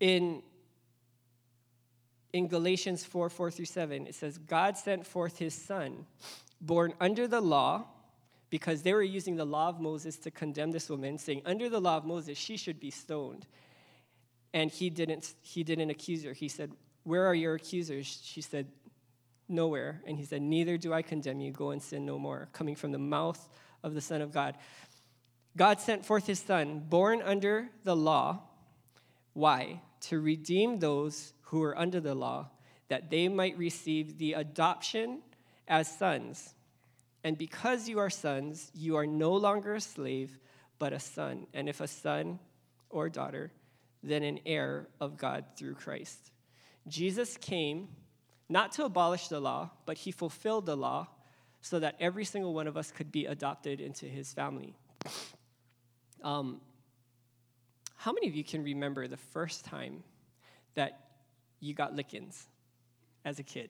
in, 0.00 0.42
in 2.32 2.48
Galatians 2.48 3.04
4 3.04 3.30
4 3.30 3.50
through 3.50 3.64
7, 3.64 4.06
it 4.06 4.14
says, 4.14 4.38
God 4.38 4.76
sent 4.76 5.06
forth 5.06 5.38
his 5.38 5.54
son, 5.54 6.06
born 6.60 6.94
under 7.00 7.26
the 7.26 7.40
law, 7.40 7.86
because 8.50 8.82
they 8.82 8.92
were 8.92 9.02
using 9.02 9.36
the 9.36 9.44
law 9.44 9.68
of 9.68 9.80
Moses 9.80 10.16
to 10.18 10.30
condemn 10.30 10.70
this 10.70 10.88
woman, 10.88 11.18
saying, 11.18 11.42
Under 11.44 11.68
the 11.68 11.80
law 11.80 11.96
of 11.96 12.04
Moses, 12.04 12.38
she 12.38 12.56
should 12.56 12.78
be 12.78 12.90
stoned. 12.90 13.46
And 14.52 14.70
he 14.70 14.90
didn't, 14.90 15.34
he 15.40 15.64
didn't 15.64 15.90
accuse 15.90 16.22
her. 16.22 16.32
He 16.32 16.48
said, 16.48 16.70
Where 17.02 17.26
are 17.26 17.34
your 17.34 17.54
accusers? 17.54 18.20
She 18.22 18.40
said, 18.40 18.68
Nowhere. 19.48 20.02
And 20.06 20.16
he 20.16 20.24
said, 20.24 20.40
Neither 20.40 20.78
do 20.78 20.92
I 20.92 21.02
condemn 21.02 21.40
you. 21.40 21.50
Go 21.50 21.70
and 21.70 21.82
sin 21.82 22.06
no 22.06 22.18
more. 22.18 22.48
Coming 22.52 22.76
from 22.76 22.92
the 22.92 22.98
mouth 22.98 23.48
of 23.82 23.94
the 23.94 24.00
Son 24.00 24.22
of 24.22 24.32
God. 24.32 24.56
God 25.56 25.80
sent 25.80 26.04
forth 26.04 26.26
his 26.26 26.40
Son, 26.40 26.80
born 26.80 27.22
under 27.22 27.68
the 27.84 27.94
law. 27.94 28.42
Why? 29.32 29.80
To 30.02 30.20
redeem 30.20 30.78
those 30.78 31.32
who 31.42 31.60
were 31.60 31.78
under 31.78 32.00
the 32.00 32.14
law, 32.14 32.50
that 32.88 33.10
they 33.10 33.28
might 33.28 33.56
receive 33.56 34.18
the 34.18 34.32
adoption 34.32 35.22
as 35.68 35.96
sons. 35.96 36.54
And 37.22 37.38
because 37.38 37.88
you 37.88 37.98
are 38.00 38.10
sons, 38.10 38.70
you 38.74 38.96
are 38.96 39.06
no 39.06 39.32
longer 39.32 39.74
a 39.74 39.80
slave, 39.80 40.38
but 40.78 40.92
a 40.92 41.00
son. 41.00 41.46
And 41.54 41.68
if 41.68 41.80
a 41.80 41.88
son 41.88 42.38
or 42.90 43.08
daughter, 43.08 43.52
then 44.02 44.22
an 44.22 44.40
heir 44.44 44.88
of 45.00 45.16
God 45.16 45.44
through 45.56 45.74
Christ. 45.74 46.32
Jesus 46.86 47.36
came 47.36 47.88
not 48.48 48.72
to 48.72 48.84
abolish 48.84 49.28
the 49.28 49.40
law, 49.40 49.70
but 49.86 49.98
he 49.98 50.10
fulfilled 50.10 50.66
the 50.66 50.76
law 50.76 51.08
so 51.62 51.78
that 51.78 51.96
every 51.98 52.26
single 52.26 52.52
one 52.52 52.66
of 52.66 52.76
us 52.76 52.90
could 52.90 53.10
be 53.10 53.24
adopted 53.24 53.80
into 53.80 54.04
his 54.04 54.32
family. 54.34 54.74
Um, 56.24 56.62
how 57.96 58.12
many 58.12 58.28
of 58.28 58.34
you 58.34 58.42
can 58.42 58.64
remember 58.64 59.06
the 59.06 59.18
first 59.18 59.66
time 59.66 60.02
that 60.74 60.98
you 61.60 61.74
got 61.74 61.94
lickings 61.94 62.46
as 63.26 63.38
a 63.38 63.42
kid? 63.42 63.68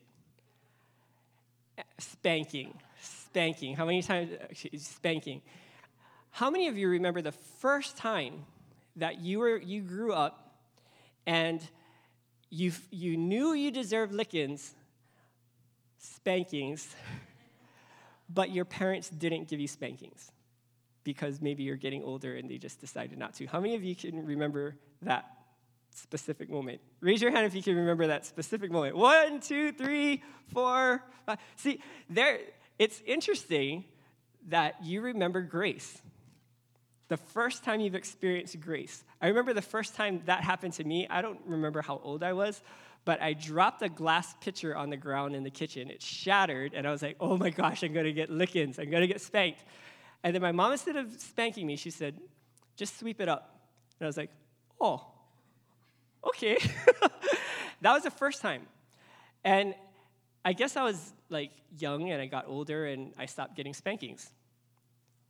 Spanking, 1.99 2.79
spanking. 3.01 3.75
How 3.75 3.85
many 3.85 4.03
times? 4.03 4.31
Spanking. 4.77 5.43
How 6.31 6.49
many 6.49 6.69
of 6.69 6.79
you 6.79 6.89
remember 6.89 7.21
the 7.21 7.33
first 7.33 7.97
time 7.97 8.45
that 8.97 9.21
you 9.21 9.41
were 9.41 9.57
you 9.57 9.81
grew 9.81 10.13
up 10.13 10.55
and 11.27 11.61
you 12.51 12.71
you 12.93 13.17
knew 13.17 13.53
you 13.53 13.73
deserved 13.73 14.13
lickings, 14.13 14.77
spankings, 15.99 16.95
but 18.29 18.53
your 18.53 18.65
parents 18.65 19.09
didn't 19.09 19.49
give 19.49 19.59
you 19.59 19.69
spankings 19.69 20.31
because 21.05 21.41
maybe 21.41 21.63
you're 21.63 21.77
getting 21.77 22.03
older 22.03 22.35
and 22.35 22.51
they 22.51 22.59
just 22.59 22.81
decided 22.81 23.19
not 23.19 23.35
to. 23.35 23.47
How 23.47 23.61
many 23.61 23.75
of 23.75 23.85
you 23.85 23.95
can 23.95 24.25
remember 24.25 24.77
that 25.03 25.27
specific 25.91 26.51
moment? 26.51 26.81
Raise 27.01 27.23
your 27.23 27.31
hand 27.31 27.47
if 27.47 27.55
you 27.55 27.63
can 27.63 27.77
remember 27.77 28.09
that 28.09 28.27
specific 28.27 28.73
moment. 28.73 28.97
One, 28.97 29.41
two, 29.41 29.73
three, 29.73 30.23
four. 30.53 31.03
Five. 31.27 31.39
See, 31.57 31.81
there. 32.11 32.41
It's 32.79 33.01
interesting 33.07 33.85
that 34.49 34.83
you 34.83 35.01
remember 35.01 35.43
grace. 35.43 36.03
The 37.09 37.17
first 37.17 37.63
time 37.63 37.81
you've 37.81 37.95
experienced 37.95 38.59
grace. 38.61 39.05
I 39.21 39.29
remember 39.29 39.53
the 39.53 39.63
first 39.63 39.95
time 39.95 40.23
that 40.27 40.43
happened 40.43 40.73
to 40.75 40.85
me. 40.85 41.07
I 41.09 41.23
don't 41.23 41.39
remember 41.47 41.83
how 41.83 42.01
old 42.03 42.23
I 42.23 42.33
was, 42.33 42.61
but 43.05 43.23
I 43.23 43.35
dropped 43.35 43.83
a 43.83 43.89
glass 43.89 44.35
pitcher 44.41 44.75
on 44.75 44.91
the 44.91 44.97
ground 44.97 45.37
in 45.37 45.45
the 45.45 45.51
kitchen. 45.51 45.91
It 45.91 46.03
shattered, 46.03 46.73
and 46.75 46.87
I 46.87 46.91
was 46.91 47.03
like, 47.03 47.17
oh 47.21 47.37
my 47.37 47.51
gosh, 47.51 47.83
I'm 47.83 47.93
gonna 47.93 48.13
get 48.13 48.31
lickings, 48.31 48.79
I'm 48.79 48.91
gonna 48.91 49.07
get 49.07 49.21
spanked. 49.21 49.63
And 50.25 50.35
then 50.35 50.41
my 50.41 50.53
mom, 50.53 50.73
instead 50.73 50.97
of 50.97 51.13
spanking 51.21 51.67
me, 51.67 51.77
she 51.77 51.91
said, 51.91 52.19
just 52.77 52.99
sweep 52.99 53.21
it 53.21 53.29
up. 53.29 53.69
And 54.01 54.07
I 54.07 54.09
was 54.09 54.17
like, 54.17 54.31
oh, 54.81 55.07
okay. 56.27 56.57
that 57.83 57.93
was 57.93 58.05
the 58.05 58.11
first 58.11 58.41
time. 58.41 58.63
And 59.45 59.75
I 60.43 60.55
guess 60.55 60.79
I 60.79 60.83
was 60.83 61.13
like 61.29 61.51
young 61.79 62.11
and 62.11 62.23
I 62.23 62.27
got 62.27 62.47
older 62.49 62.87
and 62.87 63.13
I 63.19 63.27
stopped 63.27 63.55
getting 63.55 63.75
spankings, 63.75 64.31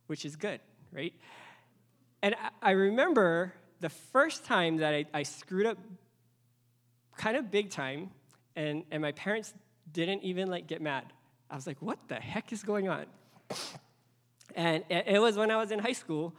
which 0.07 0.23
is 0.23 0.37
good, 0.37 0.61
right? 0.93 1.13
And 2.23 2.33
I 2.61 2.71
remember 2.71 3.53
the 3.81 3.89
first 3.89 4.45
time 4.45 4.77
that 4.77 4.93
I, 4.93 5.05
I 5.13 5.23
screwed 5.23 5.65
up 5.65 5.77
kind 7.17 7.35
of 7.35 7.51
big 7.51 7.69
time 7.69 8.11
and, 8.55 8.83
and 8.91 9.01
my 9.01 9.11
parents 9.11 9.53
didn't 9.91 10.23
even 10.23 10.49
like 10.49 10.67
get 10.67 10.81
mad. 10.81 11.05
I 11.51 11.55
was 11.55 11.67
like, 11.67 11.81
what 11.81 11.99
the 12.07 12.15
heck 12.15 12.53
is 12.53 12.63
going 12.63 12.87
on? 12.87 13.05
And 14.55 14.83
it 14.89 15.21
was 15.21 15.37
when 15.37 15.51
I 15.51 15.57
was 15.57 15.71
in 15.71 15.79
high 15.79 15.93
school, 15.93 16.33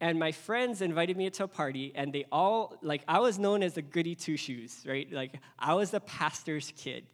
and 0.00 0.18
my 0.18 0.32
friends 0.32 0.82
invited 0.82 1.16
me 1.16 1.30
to 1.30 1.44
a 1.44 1.48
party, 1.48 1.92
and 1.94 2.12
they 2.12 2.26
all, 2.30 2.76
like, 2.82 3.02
I 3.08 3.20
was 3.20 3.38
known 3.38 3.62
as 3.62 3.74
the 3.74 3.82
goody 3.82 4.14
two 4.14 4.36
shoes, 4.36 4.84
right? 4.86 5.10
Like, 5.10 5.40
I 5.58 5.74
was 5.74 5.90
the 5.90 6.00
pastor's 6.00 6.72
kid. 6.76 7.06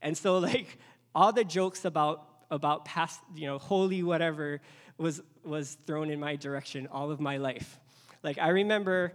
And 0.00 0.16
so, 0.16 0.38
like, 0.50 0.78
all 1.14 1.32
the 1.32 1.44
jokes 1.44 1.84
about, 1.84 2.26
about 2.50 2.86
past, 2.86 3.20
you 3.34 3.46
know, 3.46 3.58
holy 3.58 4.02
whatever 4.02 4.60
was, 4.96 5.20
was 5.44 5.76
thrown 5.86 6.10
in 6.10 6.18
my 6.18 6.36
direction 6.36 6.88
all 6.90 7.10
of 7.10 7.20
my 7.20 7.36
life. 7.36 7.78
Like, 8.22 8.38
I 8.38 8.48
remember, 8.48 9.12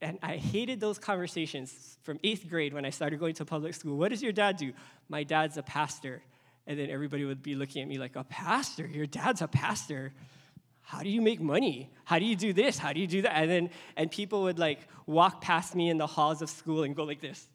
and 0.00 0.18
I 0.22 0.36
hated 0.36 0.78
those 0.78 0.98
conversations 0.98 1.98
from 2.02 2.18
eighth 2.22 2.48
grade 2.48 2.74
when 2.74 2.84
I 2.84 2.90
started 2.90 3.18
going 3.18 3.34
to 3.34 3.44
public 3.44 3.74
school. 3.74 3.96
What 3.96 4.10
does 4.10 4.22
your 4.22 4.32
dad 4.32 4.56
do? 4.56 4.72
My 5.08 5.24
dad's 5.24 5.56
a 5.56 5.62
pastor. 5.62 6.22
And 6.66 6.78
then 6.78 6.90
everybody 6.90 7.24
would 7.24 7.42
be 7.42 7.54
looking 7.54 7.82
at 7.82 7.88
me 7.88 7.98
like, 7.98 8.16
a 8.16 8.24
pastor? 8.24 8.86
Your 8.86 9.06
dad's 9.06 9.42
a 9.42 9.48
pastor. 9.48 10.12
How 10.82 11.02
do 11.02 11.08
you 11.08 11.20
make 11.20 11.40
money? 11.40 11.90
How 12.04 12.18
do 12.18 12.24
you 12.24 12.36
do 12.36 12.52
this? 12.52 12.78
How 12.78 12.92
do 12.92 13.00
you 13.00 13.06
do 13.06 13.22
that? 13.22 13.34
And 13.34 13.50
then 13.50 13.70
and 13.96 14.10
people 14.10 14.42
would 14.42 14.58
like 14.58 14.80
walk 15.06 15.40
past 15.40 15.74
me 15.74 15.88
in 15.88 15.98
the 15.98 16.06
halls 16.06 16.42
of 16.42 16.50
school 16.50 16.82
and 16.82 16.94
go 16.94 17.04
like 17.04 17.20
this. 17.20 17.46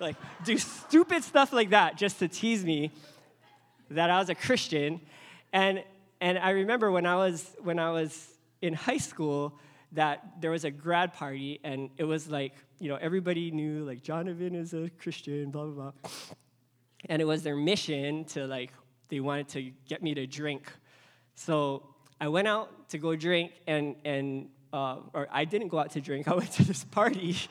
Like 0.00 0.16
do 0.44 0.58
stupid 0.58 1.24
stuff 1.24 1.52
like 1.52 1.70
that 1.70 1.96
just 1.96 2.18
to 2.18 2.28
tease 2.28 2.64
me 2.64 2.90
that 3.90 4.10
I 4.10 4.18
was 4.18 4.28
a 4.28 4.34
Christian. 4.34 5.00
And 5.52 5.82
and 6.20 6.38
I 6.38 6.50
remember 6.50 6.90
when 6.90 7.06
I 7.06 7.16
was 7.16 7.56
when 7.62 7.78
I 7.78 7.90
was 7.90 8.28
in 8.60 8.74
high 8.74 8.98
school 8.98 9.58
that 9.92 10.40
there 10.40 10.50
was 10.50 10.64
a 10.64 10.70
grad 10.70 11.12
party 11.12 11.60
and 11.64 11.90
it 11.96 12.04
was 12.04 12.28
like, 12.28 12.54
you 12.78 12.88
know, 12.88 12.96
everybody 13.00 13.50
knew 13.50 13.84
like 13.84 14.02
Jonathan 14.02 14.54
is 14.54 14.74
a 14.74 14.90
Christian, 14.98 15.50
blah 15.50 15.64
blah 15.66 15.92
blah 15.92 16.10
and 17.08 17.20
it 17.20 17.24
was 17.24 17.42
their 17.42 17.56
mission 17.56 18.24
to 18.26 18.46
like 18.46 18.72
they 19.08 19.20
wanted 19.20 19.48
to 19.48 19.70
get 19.88 20.02
me 20.02 20.14
to 20.14 20.26
drink. 20.26 20.72
So 21.34 21.82
i 22.20 22.28
went 22.28 22.46
out 22.46 22.88
to 22.90 22.98
go 22.98 23.16
drink 23.16 23.52
and 23.66 23.96
and 24.04 24.48
uh, 24.72 24.96
or 25.12 25.26
i 25.30 25.44
didn't 25.44 25.68
go 25.68 25.78
out 25.78 25.90
to 25.90 26.00
drink 26.00 26.28
i 26.32 26.34
went 26.34 26.52
to 26.52 26.64
this 26.64 26.84
party. 26.84 27.36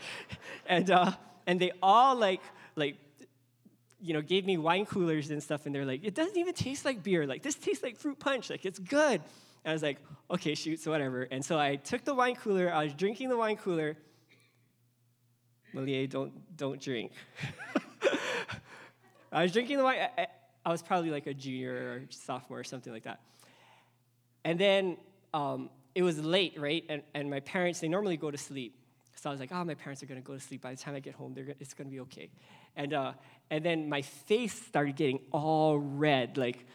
And 0.67 0.89
uh, 0.89 1.12
and 1.48 1.60
they 1.60 1.72
all 1.84 2.15
like 2.15 2.41
like 2.75 2.96
you 4.00 4.13
know 4.13 4.22
gave 4.22 4.46
me 4.46 4.58
wine 4.58 4.86
coolers 4.86 5.29
and 5.31 5.43
stuff 5.43 5.65
and 5.65 5.75
they're 5.75 5.86
like 5.86 6.03
it 6.03 6.15
doesn't 6.15 6.38
even 6.38 6.53
taste 6.53 6.86
like 6.86 7.03
beer. 7.03 7.27
Like 7.27 7.43
this 7.43 7.55
tastes 7.55 7.84
like 7.84 7.98
fruit 7.98 8.20
punch. 8.20 8.50
Like 8.50 8.65
it's 8.65 8.79
good. 8.79 9.22
And 9.63 9.72
i 9.72 9.74
was 9.74 9.84
like 9.84 9.98
okay 10.29 10.55
shoot 10.55 10.79
so 10.79 10.91
whatever. 10.91 11.24
And 11.24 11.43
so 11.43 11.60
i 11.60 11.75
took 11.75 12.05
the 12.05 12.15
wine 12.15 12.36
cooler 12.36 12.72
i 12.74 12.84
was 12.84 12.93
drinking 12.93 13.29
the 13.29 13.38
wine 13.38 13.58
cooler. 13.58 13.98
Malie, 15.74 16.08
don't 16.08 16.34
don't 16.58 16.79
drink 16.79 17.12
I 19.32 19.44
was 19.44 19.52
drinking 19.52 19.78
the 19.78 19.84
wine. 19.84 20.00
I, 20.18 20.28
I, 20.66 20.72
was 20.72 20.82
probably 20.82 21.10
like 21.10 21.28
a 21.28 21.34
junior 21.34 21.74
or 21.74 22.02
sophomore 22.10 22.60
or 22.60 22.64
something 22.64 22.92
like 22.92 23.04
that. 23.04 23.22
And 24.44 24.60
then 24.60 24.98
um, 25.34 25.70
it 25.96 26.04
was 26.04 26.20
late, 26.20 26.60
right? 26.60 26.84
And, 26.90 27.02
and 27.14 27.30
my 27.30 27.40
parents, 27.40 27.80
they 27.80 27.88
normally 27.88 28.18
go 28.18 28.30
to 28.30 28.38
sleep. 28.38 28.76
So 29.16 29.30
I 29.30 29.34
was 29.34 29.40
like, 29.40 29.52
oh, 29.52 29.64
my 29.64 29.76
parents 29.76 30.02
are 30.02 30.08
going 30.08 30.22
to 30.22 30.26
go 30.26 30.34
to 30.34 30.40
sleep. 30.40 30.62
By 30.62 30.72
the 30.72 30.82
time 30.82 30.96
I 30.96 31.00
get 31.00 31.14
home, 31.14 31.34
gonna, 31.34 31.54
it's 31.60 31.74
going 31.74 31.88
to 31.88 31.92
be 31.92 32.00
okay. 32.02 32.30
And, 32.76 32.94
uh, 32.94 33.14
and 33.50 33.64
then 33.64 33.88
my 33.88 34.02
face 34.02 34.54
started 34.54 34.96
getting 34.96 35.20
all 35.32 35.78
red. 35.78 36.38
Like, 36.38 36.66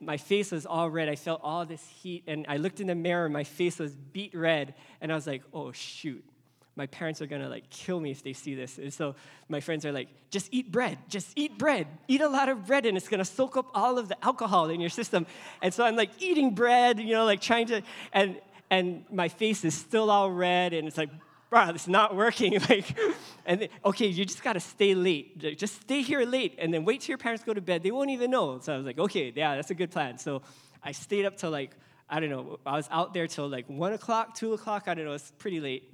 my 0.00 0.16
face 0.16 0.52
was 0.52 0.64
all 0.64 0.90
red. 0.90 1.08
I 1.08 1.16
felt 1.16 1.40
all 1.42 1.66
this 1.66 1.86
heat. 2.02 2.24
And 2.26 2.46
I 2.48 2.56
looked 2.56 2.80
in 2.80 2.86
the 2.86 2.94
mirror, 2.94 3.24
and 3.24 3.32
my 3.32 3.44
face 3.44 3.78
was 3.78 3.96
beet 3.96 4.34
red. 4.34 4.74
And 5.00 5.10
I 5.10 5.14
was 5.14 5.26
like, 5.26 5.42
oh, 5.52 5.72
shoot. 5.72 6.24
My 6.74 6.86
parents 6.86 7.20
are 7.20 7.26
gonna 7.26 7.48
like 7.48 7.68
kill 7.70 8.00
me 8.00 8.10
if 8.10 8.22
they 8.22 8.32
see 8.32 8.54
this. 8.54 8.78
And 8.78 8.92
so 8.92 9.14
my 9.48 9.60
friends 9.60 9.84
are 9.84 9.92
like, 9.92 10.08
just 10.30 10.48
eat 10.52 10.72
bread, 10.72 10.98
just 11.08 11.32
eat 11.36 11.58
bread, 11.58 11.86
eat 12.08 12.20
a 12.20 12.28
lot 12.28 12.48
of 12.48 12.66
bread, 12.66 12.86
and 12.86 12.96
it's 12.96 13.08
gonna 13.08 13.24
soak 13.24 13.56
up 13.56 13.66
all 13.74 13.98
of 13.98 14.08
the 14.08 14.24
alcohol 14.24 14.70
in 14.70 14.80
your 14.80 14.90
system. 14.90 15.26
And 15.60 15.72
so 15.72 15.84
I'm 15.84 15.96
like 15.96 16.10
eating 16.18 16.54
bread, 16.54 16.98
you 16.98 17.12
know, 17.12 17.24
like 17.24 17.40
trying 17.40 17.66
to, 17.66 17.82
and 18.12 18.40
and 18.70 19.04
my 19.12 19.28
face 19.28 19.64
is 19.64 19.74
still 19.74 20.10
all 20.10 20.30
red, 20.30 20.72
and 20.72 20.88
it's 20.88 20.96
like, 20.96 21.10
bro, 21.50 21.68
it's 21.68 21.88
not 21.88 22.16
working. 22.16 22.58
like, 22.70 22.98
and 23.44 23.60
then, 23.60 23.68
okay, 23.84 24.06
you 24.06 24.24
just 24.24 24.42
gotta 24.42 24.60
stay 24.60 24.94
late. 24.94 25.38
Just 25.58 25.82
stay 25.82 26.00
here 26.00 26.24
late, 26.24 26.54
and 26.58 26.72
then 26.72 26.86
wait 26.86 27.02
till 27.02 27.08
your 27.08 27.18
parents 27.18 27.44
go 27.44 27.52
to 27.52 27.60
bed. 27.60 27.82
They 27.82 27.90
won't 27.90 28.10
even 28.10 28.30
know. 28.30 28.58
So 28.60 28.72
I 28.72 28.76
was 28.78 28.86
like, 28.86 28.98
okay, 28.98 29.30
yeah, 29.36 29.56
that's 29.56 29.70
a 29.70 29.74
good 29.74 29.90
plan. 29.90 30.16
So 30.16 30.40
I 30.82 30.92
stayed 30.92 31.26
up 31.26 31.36
till 31.36 31.50
like, 31.50 31.72
I 32.08 32.18
don't 32.18 32.30
know, 32.30 32.58
I 32.64 32.76
was 32.76 32.88
out 32.90 33.12
there 33.12 33.26
till 33.26 33.46
like 33.46 33.66
one 33.68 33.92
o'clock, 33.92 34.34
two 34.34 34.54
o'clock, 34.54 34.84
I 34.86 34.94
don't 34.94 35.04
know, 35.04 35.12
it's 35.12 35.32
pretty 35.38 35.60
late 35.60 35.91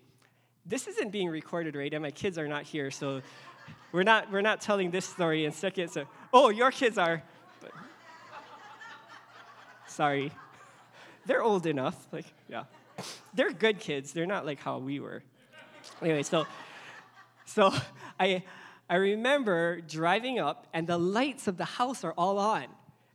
this 0.68 0.86
isn't 0.86 1.10
being 1.10 1.28
recorded, 1.30 1.74
right? 1.74 1.92
And 1.92 2.02
my 2.02 2.10
kids 2.10 2.36
are 2.38 2.46
not 2.46 2.64
here, 2.64 2.90
so 2.90 3.22
we're 3.90 4.02
not, 4.02 4.30
we're 4.30 4.42
not 4.42 4.60
telling 4.60 4.90
this 4.90 5.06
story 5.06 5.46
in 5.46 5.52
seconds. 5.52 5.92
So, 5.92 6.04
oh, 6.32 6.50
your 6.50 6.70
kids 6.70 6.98
are. 6.98 7.22
But, 7.60 7.72
sorry. 9.86 10.30
They're 11.24 11.42
old 11.42 11.66
enough. 11.66 12.06
Like, 12.12 12.26
yeah. 12.48 12.64
They're 13.32 13.52
good 13.52 13.78
kids. 13.78 14.12
They're 14.12 14.26
not 14.26 14.44
like 14.44 14.60
how 14.60 14.78
we 14.78 15.00
were. 15.00 15.22
Anyway, 16.02 16.22
so, 16.22 16.46
so 17.46 17.72
I, 18.20 18.44
I 18.90 18.96
remember 18.96 19.80
driving 19.80 20.38
up, 20.38 20.66
and 20.74 20.86
the 20.86 20.98
lights 20.98 21.48
of 21.48 21.56
the 21.56 21.64
house 21.64 22.04
are 22.04 22.12
all 22.12 22.38
on. 22.38 22.66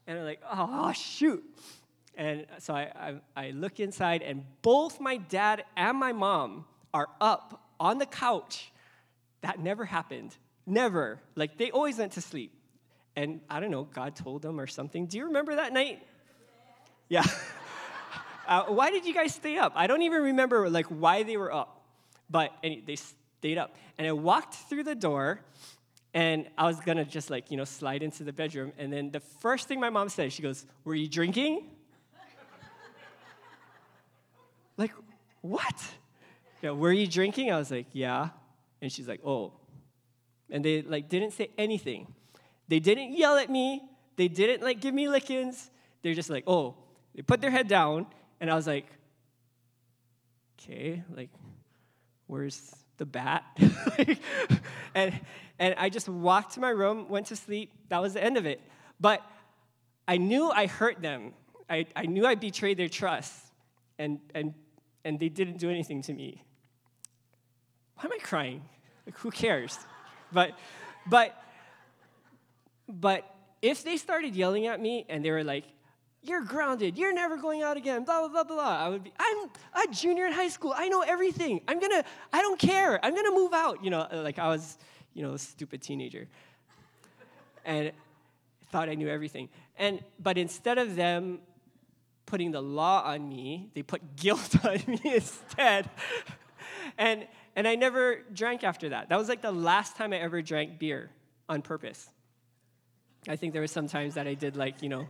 And 0.08 0.20
I'm 0.20 0.26
like, 0.26 0.42
oh, 0.52 0.92
shoot. 0.94 1.44
And 2.16 2.46
so 2.60 2.74
I, 2.74 2.92
I, 3.36 3.46
I 3.48 3.52
look 3.52 3.80
inside, 3.80 4.22
and 4.24 4.44
both 4.64 5.00
my 5.00 5.18
dad 5.18 5.66
and 5.76 5.98
my 5.98 6.14
mom 6.14 6.66
are 6.94 7.10
up 7.20 7.62
on 7.80 7.98
the 7.98 8.06
couch. 8.06 8.72
That 9.42 9.60
never 9.60 9.86
happened. 9.86 10.36
Never. 10.66 11.20
Like 11.36 11.58
they 11.58 11.72
always 11.72 11.98
went 11.98 12.14
to 12.14 12.22
sleep. 12.22 12.54
And 13.16 13.42
I 13.50 13.60
don't 13.60 13.72
know, 13.72 13.84
God 13.84 14.16
told 14.16 14.42
them 14.42 14.60
or 14.60 14.68
something. 14.68 15.06
Do 15.06 15.18
you 15.18 15.26
remember 15.26 15.56
that 15.56 15.74
night? 15.74 16.02
Yeah. 17.10 17.24
uh, 18.48 18.64
why 18.64 18.90
did 18.90 19.06
you 19.06 19.14
guys 19.14 19.36
stay 19.36 19.58
up? 19.58 19.74
I 19.76 19.88
don't 19.88 20.02
even 20.02 20.24
remember 20.24 20.70
like 20.70 20.88
why 20.88 21.24
they 21.24 21.38
were 21.38 21.54
up. 21.54 21.82
But 22.30 22.52
they 22.62 22.96
stayed 22.96 23.58
up. 23.58 23.76
And 23.98 24.08
I 24.08 24.14
walked 24.14 24.56
through 24.56 24.84
the 24.84 24.96
door 24.96 25.42
and 26.14 26.48
I 26.58 26.66
was 26.66 26.80
gonna 26.80 27.06
just 27.06 27.30
like, 27.30 27.52
you 27.52 27.58
know, 27.58 27.66
slide 27.66 28.04
into 28.04 28.24
the 28.24 28.34
bedroom. 28.34 28.72
And 28.78 28.94
then 28.94 29.12
the 29.12 29.20
first 29.20 29.68
thing 29.68 29.80
my 29.80 29.90
mom 29.90 30.10
said, 30.10 30.32
she 30.32 30.42
goes, 30.42 30.66
Were 30.86 30.96
you 30.96 31.08
drinking? 31.08 31.70
like, 34.78 34.92
what? 35.42 35.76
Yeah, 36.64 36.72
were 36.72 36.94
you 36.94 37.06
drinking? 37.06 37.52
I 37.52 37.58
was 37.58 37.70
like, 37.70 37.88
yeah. 37.92 38.30
And 38.82 38.90
she's 38.90 39.08
like, 39.08 39.20
oh. 39.26 39.52
And 40.50 40.64
they 40.64 40.82
like 40.82 41.10
didn't 41.10 41.32
say 41.32 41.50
anything. 41.58 42.08
They 42.70 42.80
didn't 42.80 43.18
yell 43.18 43.38
at 43.38 43.50
me. 43.50 43.84
They 44.16 44.30
didn't 44.30 44.64
like 44.64 44.80
give 44.80 44.94
me 44.94 45.10
lickings. 45.10 45.70
They're 46.02 46.14
just 46.14 46.30
like, 46.30 46.46
oh. 46.48 46.76
They 47.16 47.22
put 47.22 47.42
their 47.42 47.52
head 47.52 47.68
down, 47.68 48.08
and 48.40 48.50
I 48.50 48.56
was 48.56 48.66
like, 48.66 48.88
okay, 50.60 51.04
like, 51.16 51.30
where's 52.26 52.74
the 52.98 53.06
bat? 53.06 53.44
and 54.96 55.20
and 55.60 55.76
I 55.78 55.90
just 55.90 56.10
walked 56.10 56.54
to 56.54 56.60
my 56.60 56.70
room, 56.70 57.08
went 57.10 57.28
to 57.28 57.36
sleep. 57.36 57.72
That 57.90 58.02
was 58.02 58.14
the 58.14 58.24
end 58.24 58.38
of 58.38 58.46
it. 58.46 58.62
But 59.00 59.22
I 60.08 60.18
knew 60.18 60.50
I 60.50 60.66
hurt 60.66 61.02
them. 61.02 61.34
I, 61.70 61.86
I 61.96 62.06
knew 62.08 62.26
I 62.26 62.36
betrayed 62.36 62.78
their 62.78 62.90
trust. 62.90 63.34
And 64.00 64.20
and 64.34 64.54
and 65.06 65.20
they 65.20 65.30
didn't 65.30 65.58
do 65.58 65.70
anything 65.70 66.02
to 66.04 66.14
me. 66.14 66.44
Why 67.96 68.06
am 68.06 68.12
I 68.14 68.20
crying? 68.22 68.62
Like, 69.06 69.18
who 69.18 69.32
cares? 69.32 69.78
But, 70.32 70.58
but, 71.08 71.36
but 72.88 73.30
if 73.62 73.84
they 73.84 73.98
started 73.98 74.36
yelling 74.36 74.68
at 74.68 74.80
me 74.80 75.06
and 75.10 75.24
they 75.24 75.32
were 75.32 75.44
like, 75.44 75.66
you're 76.24 76.42
grounded. 76.42 76.98
You're 76.98 77.14
never 77.14 77.38
going 77.38 77.64
out 77.64 77.76
again. 77.76 78.06
Blah, 78.06 78.28
blah, 78.28 78.44
blah, 78.44 78.56
blah. 78.56 78.86
I 78.86 78.90
would 78.90 79.04
be, 79.04 79.14
I'm 79.20 79.50
a 79.76 79.92
junior 79.92 80.26
in 80.26 80.32
high 80.32 80.48
school. 80.48 80.74
I 80.76 80.88
know 80.88 81.02
everything. 81.02 81.62
I'm 81.68 81.80
to, 81.82 82.04
I 82.32 82.42
don't 82.42 82.58
care. 82.58 83.04
I'm 83.04 83.14
to 83.14 83.32
move 83.32 83.54
out. 83.54 83.84
You 83.84 83.90
know, 83.90 84.00
uh, 84.00 84.22
like 84.24 84.40
I 84.40 84.48
was, 84.48 84.78
you 85.14 85.22
know, 85.22 85.34
a 85.34 85.38
stupid 85.38 85.82
teenager. 85.82 86.28
And 87.66 87.92
thought 88.72 88.88
I 88.88 88.96
knew 88.96 89.10
everything. 89.10 89.50
And, 89.78 90.00
but 90.18 90.38
instead 90.38 90.78
of 90.78 90.96
them 90.96 91.40
putting 92.26 92.52
the 92.52 92.62
law 92.62 93.04
on 93.04 93.28
me, 93.28 93.70
they 93.74 93.84
put 93.84 94.16
guilt 94.16 94.56
on 94.66 94.82
me 94.88 95.02
instead. 95.04 95.90
and, 96.98 97.28
and 97.56 97.68
I 97.68 97.76
never 97.76 98.20
drank 98.34 98.64
after 98.64 98.90
that. 98.90 99.10
That 99.10 99.18
was 99.18 99.30
like 99.30 99.42
the 99.42 99.52
last 99.52 99.96
time 99.96 100.14
I 100.14 100.18
ever 100.18 100.42
drank 100.42 100.80
beer 100.80 101.10
on 101.48 101.62
purpose. 101.62 102.10
I 103.28 103.36
think 103.36 103.54
there 103.54 103.62
was 103.62 103.72
some 103.72 103.88
times 103.88 104.16
that 104.16 104.28
I 104.28 104.34
did 104.34 104.56
like, 104.58 104.82
you 104.82 104.90
know, 104.90 105.08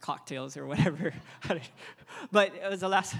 cocktails 0.00 0.56
or 0.56 0.66
whatever. 0.66 1.12
but 2.32 2.54
it 2.54 2.68
was 2.68 2.80
the 2.80 2.88
last. 2.88 3.14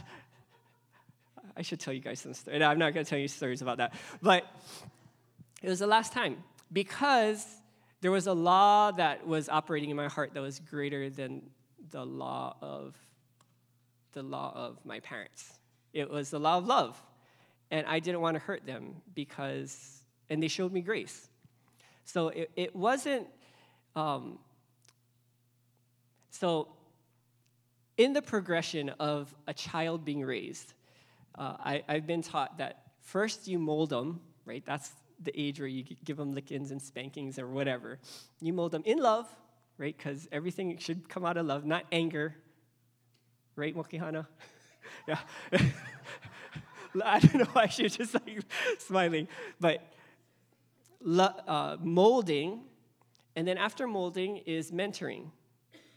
I 1.57 1.63
should 1.63 1.81
tell 1.81 1.93
you 1.93 2.01
guys 2.01 2.21
some 2.21 2.35
stories. 2.35 2.61
No, 2.61 2.69
I'm 2.69 2.79
not 2.79 2.95
going 2.95 3.05
to 3.05 3.09
tell 3.09 3.19
you 3.19 3.29
stories 3.29 3.63
about 3.63 3.79
that. 3.79 3.95
But 4.23 4.45
it 5.63 5.69
was 5.69 5.81
the 5.81 5.87
last 5.87 6.13
time 6.13 6.43
because 6.73 7.45
there 8.01 8.11
was 8.11 8.27
a 8.27 8.33
law 8.33 8.93
that 8.93 9.27
was 9.27 9.49
operating 9.49 9.91
in 9.91 9.97
my 9.97 10.09
heart 10.09 10.35
that 10.35 10.41
was 10.41 10.61
greater 10.61 11.11
than 11.11 11.43
the 11.91 12.05
law 12.05 12.57
of 12.61 12.97
the 14.13 14.23
law 14.23 14.53
of 14.55 14.79
my 14.85 15.01
parents. 15.01 15.53
It 15.93 16.11
was 16.11 16.31
the 16.31 16.39
law 16.39 16.59
of 16.59 16.67
love. 16.67 17.01
And 17.71 17.87
I 17.87 17.99
didn't 17.99 18.21
want 18.21 18.35
to 18.35 18.41
hurt 18.41 18.65
them 18.67 18.97
because, 19.15 20.03
and 20.31 20.43
they 20.43 20.49
showed 20.49 20.73
me 20.73 20.81
grace. 20.81 21.29
So 22.05 22.29
it, 22.29 22.51
it 22.57 22.75
wasn't, 22.75 23.27
um, 23.95 24.39
so 26.31 26.69
in 27.99 28.13
the 28.13 28.23
progression 28.23 28.91
of 29.01 29.35
a 29.47 29.53
child 29.53 30.05
being 30.05 30.25
raised, 30.25 30.73
uh, 31.37 31.57
I, 31.59 31.83
I've 31.89 32.07
been 32.07 32.23
taught 32.23 32.59
that 32.59 32.83
first 33.01 33.47
you 33.49 33.59
mold 33.59 33.91
them, 33.91 34.21
right? 34.47 34.65
That's 34.65 34.91
the 35.23 35.33
age 35.39 35.59
where 35.59 35.69
you 35.69 35.85
give 36.05 36.17
them 36.17 36.33
lickings 36.33 36.71
and 36.71 36.81
spankings 36.81 37.39
or 37.39 37.49
whatever. 37.49 37.99
You 38.41 38.53
mold 38.53 38.73
them 38.73 38.83
in 38.85 38.99
love, 38.99 39.27
right? 39.77 39.97
Because 39.97 40.29
everything 40.33 40.79
should 40.79 41.09
come 41.09 41.25
out 41.25 41.37
of 41.37 41.47
love, 41.47 41.65
not 41.65 41.85
anger, 41.93 42.37
right, 43.57 43.77
Mokihana? 43.77 44.27
yeah. 45.09 45.19
I 47.05 47.19
don't 47.21 47.37
know 47.37 47.45
why 47.53 47.67
she's 47.67 47.97
just 47.97 48.15
like 48.15 48.41
smiling. 48.79 49.29
But 49.61 49.83
uh, 51.07 51.77
molding, 51.81 52.63
and 53.37 53.47
then 53.47 53.59
after 53.59 53.87
molding 53.87 54.39
is 54.39 54.71
mentoring, 54.71 55.31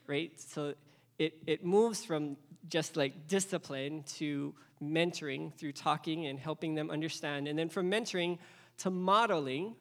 right? 0.07 0.31
So 0.39 0.75
it, 1.17 1.37
it 1.47 1.65
moves 1.65 2.03
from 2.05 2.37
just 2.67 2.95
like 2.95 3.27
discipline 3.27 4.03
to 4.17 4.53
mentoring 4.81 5.53
through 5.53 5.73
talking 5.73 6.27
and 6.27 6.39
helping 6.39 6.75
them 6.75 6.89
understand. 6.89 7.47
And 7.47 7.57
then 7.57 7.69
from 7.69 7.89
mentoring 7.89 8.39
to 8.79 8.89
modeling, 8.89 9.75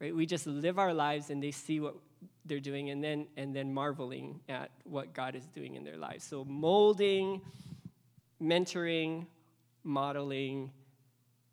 right? 0.00 0.14
We 0.14 0.26
just 0.26 0.46
live 0.46 0.78
our 0.78 0.94
lives 0.94 1.30
and 1.30 1.42
they 1.42 1.50
see 1.50 1.80
what 1.80 1.96
they're 2.46 2.60
doing 2.60 2.90
and 2.90 3.02
then 3.02 3.26
and 3.36 3.56
then 3.56 3.72
marveling 3.72 4.40
at 4.48 4.70
what 4.84 5.14
God 5.14 5.34
is 5.34 5.46
doing 5.46 5.76
in 5.76 5.84
their 5.84 5.96
lives. 5.96 6.24
So 6.24 6.44
molding, 6.44 7.40
mentoring, 8.40 9.26
modeling, 9.84 10.70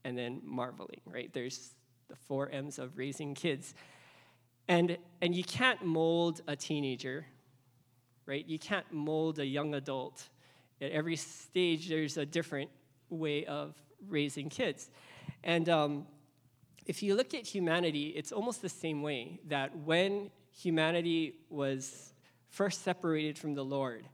and 0.04 0.18
then 0.18 0.42
marveling, 0.44 1.02
right? 1.06 1.32
There's 1.34 1.72
the 2.08 2.16
four 2.16 2.50
M's 2.50 2.80
of 2.80 2.98
raising 2.98 3.36
kids. 3.36 3.74
And, 4.68 4.98
and 5.22 5.36
you 5.36 5.44
can't 5.44 5.84
mold 5.84 6.42
a 6.48 6.56
teenager, 6.56 7.26
right? 8.26 8.46
You 8.48 8.60
can't 8.60 8.92
mold 8.92 9.40
a 9.40 9.46
young 9.46 9.74
adult. 9.76 10.30
At 10.82 10.92
every 10.92 11.16
stage, 11.16 11.90
there's 11.90 12.18
a 12.18 12.26
different 12.26 12.70
way 13.10 13.46
of 13.46 13.76
raising 14.08 14.50
kids. 14.50 14.90
And 15.44 15.70
um, 15.70 16.08
if 16.86 17.04
you 17.04 17.16
look 17.16 17.34
at 17.34 17.46
humanity, 17.46 18.08
it's 18.08 18.32
almost 18.32 18.62
the 18.62 18.70
same 18.70 19.02
way 19.02 19.40
that 19.48 19.76
when 19.78 20.32
humanity 20.52 21.36
was 21.50 22.14
first 22.50 22.84
separated 22.84 23.38
from 23.38 23.54
the 23.54 23.64
Lord, 23.64 24.06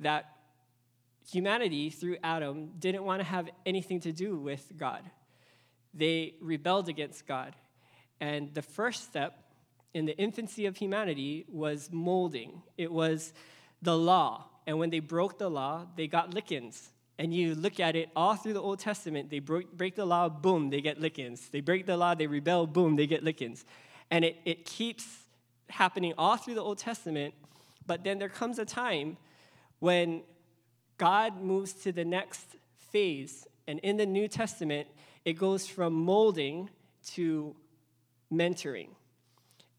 that 0.00 0.33
humanity, 1.30 1.90
through 1.90 2.16
Adam, 2.22 2.72
didn't 2.78 3.04
want 3.04 3.20
to 3.20 3.24
have 3.24 3.48
anything 3.64 4.00
to 4.00 4.12
do 4.12 4.36
with 4.36 4.72
God. 4.76 5.02
They 5.92 6.34
rebelled 6.40 6.88
against 6.88 7.26
God. 7.26 7.54
And 8.20 8.52
the 8.54 8.62
first 8.62 9.04
step 9.04 9.38
in 9.92 10.06
the 10.06 10.16
infancy 10.18 10.66
of 10.66 10.76
humanity 10.76 11.44
was 11.48 11.88
molding, 11.92 12.62
it 12.76 12.90
was 12.90 13.32
the 13.80 13.96
law. 13.96 14.46
And 14.66 14.78
when 14.78 14.90
they 14.90 15.00
broke 15.00 15.38
the 15.38 15.50
law, 15.50 15.86
they 15.96 16.06
got 16.06 16.32
lickings. 16.32 16.90
And 17.18 17.32
you 17.32 17.54
look 17.54 17.78
at 17.78 17.94
it 17.94 18.08
all 18.16 18.34
through 18.34 18.54
the 18.54 18.62
Old 18.62 18.80
Testament, 18.80 19.30
they 19.30 19.38
break, 19.38 19.94
the 19.94 20.04
law, 20.04 20.28
boom, 20.28 20.70
they 20.70 20.80
get 20.80 21.00
lickings. 21.00 21.48
They 21.48 21.60
break 21.60 21.86
the 21.86 21.96
law, 21.96 22.14
they 22.14 22.26
rebel, 22.26 22.66
boom, 22.66 22.96
they 22.96 23.06
get 23.06 23.22
lickings. 23.22 23.64
And 24.10 24.24
it, 24.24 24.36
it 24.44 24.64
keeps 24.64 25.06
happening 25.68 26.14
all 26.18 26.36
through 26.36 26.54
the 26.54 26.62
Old 26.62 26.78
Testament. 26.78 27.34
But 27.86 28.02
then 28.02 28.18
there 28.18 28.28
comes 28.28 28.58
a 28.58 28.64
time 28.64 29.16
when 29.78 30.22
God 30.98 31.40
moves 31.40 31.72
to 31.84 31.92
the 31.92 32.04
next 32.04 32.44
phase. 32.90 33.46
And 33.66 33.78
in 33.80 33.96
the 33.96 34.06
New 34.06 34.28
Testament, 34.28 34.88
it 35.24 35.34
goes 35.34 35.66
from 35.66 35.92
molding 35.92 36.70
to 37.12 37.54
mentoring. 38.32 38.88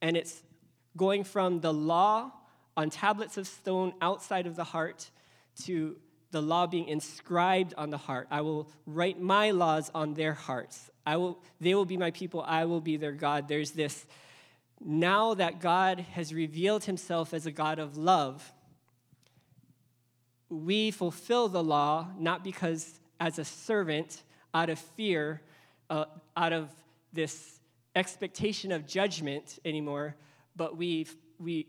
And 0.02 0.18
it's 0.18 0.42
going 0.98 1.24
from 1.24 1.62
the 1.62 1.74
law 1.74 2.32
on 2.78 2.90
tablets 2.90 3.38
of 3.38 3.48
stone 3.48 3.94
outside 4.02 4.48
of 4.48 4.56
the 4.56 4.64
heart 4.64 5.10
to 5.64 5.96
the 6.32 6.42
law 6.42 6.68
being 6.68 6.88
inscribed 6.88 7.74
on 7.78 7.90
the 7.90 7.98
heart. 7.98 8.28
I 8.30 8.42
will 8.42 8.70
write 8.86 9.20
my 9.22 9.52
laws 9.52 9.90
on 9.96 10.16
their 10.16 10.34
hearts. 10.34 10.90
I 11.06 11.18
will, 11.18 11.40
they 11.62 11.76
will 11.76 11.86
be 11.86 11.98
my 11.98 12.12
people, 12.12 12.42
I 12.42 12.66
will 12.66 12.82
be 12.82 12.98
their 12.98 13.14
God. 13.14 13.48
There's 13.48 13.72
this 13.72 14.06
now 14.84 15.34
that 15.36 15.62
God 15.62 16.00
has 16.00 16.34
revealed 16.34 16.84
himself 16.84 17.34
as 17.34 17.46
a 17.46 17.52
God 17.52 17.80
of 17.80 17.96
love, 17.96 18.52
we 20.50 20.92
fulfill 20.92 21.48
the 21.48 21.64
law 21.64 22.08
not 22.18 22.44
because 22.44 23.00
as 23.20 23.40
a 23.40 23.46
servant, 23.46 24.24
out 24.54 24.70
of 24.70 24.80
fear, 24.80 25.42
uh, 25.90 26.06
out 26.36 26.54
of 26.54 26.70
this 27.14 27.60
expectation 27.96 28.72
of 28.72 28.86
judgment 28.86 29.60
anymore, 29.66 30.16
but 30.56 30.78
we 30.78 31.08
we 31.40 31.68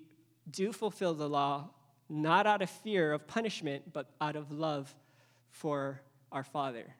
do 0.50 0.72
fulfill 0.72 1.14
the 1.14 1.28
law 1.28 1.68
not 2.08 2.46
out 2.46 2.62
of 2.62 2.70
fear 2.70 3.12
of 3.12 3.26
punishment, 3.26 3.92
but 3.92 4.10
out 4.20 4.36
of 4.36 4.52
love 4.52 4.94
for 5.50 6.00
our 6.30 6.44
Father. 6.44 6.94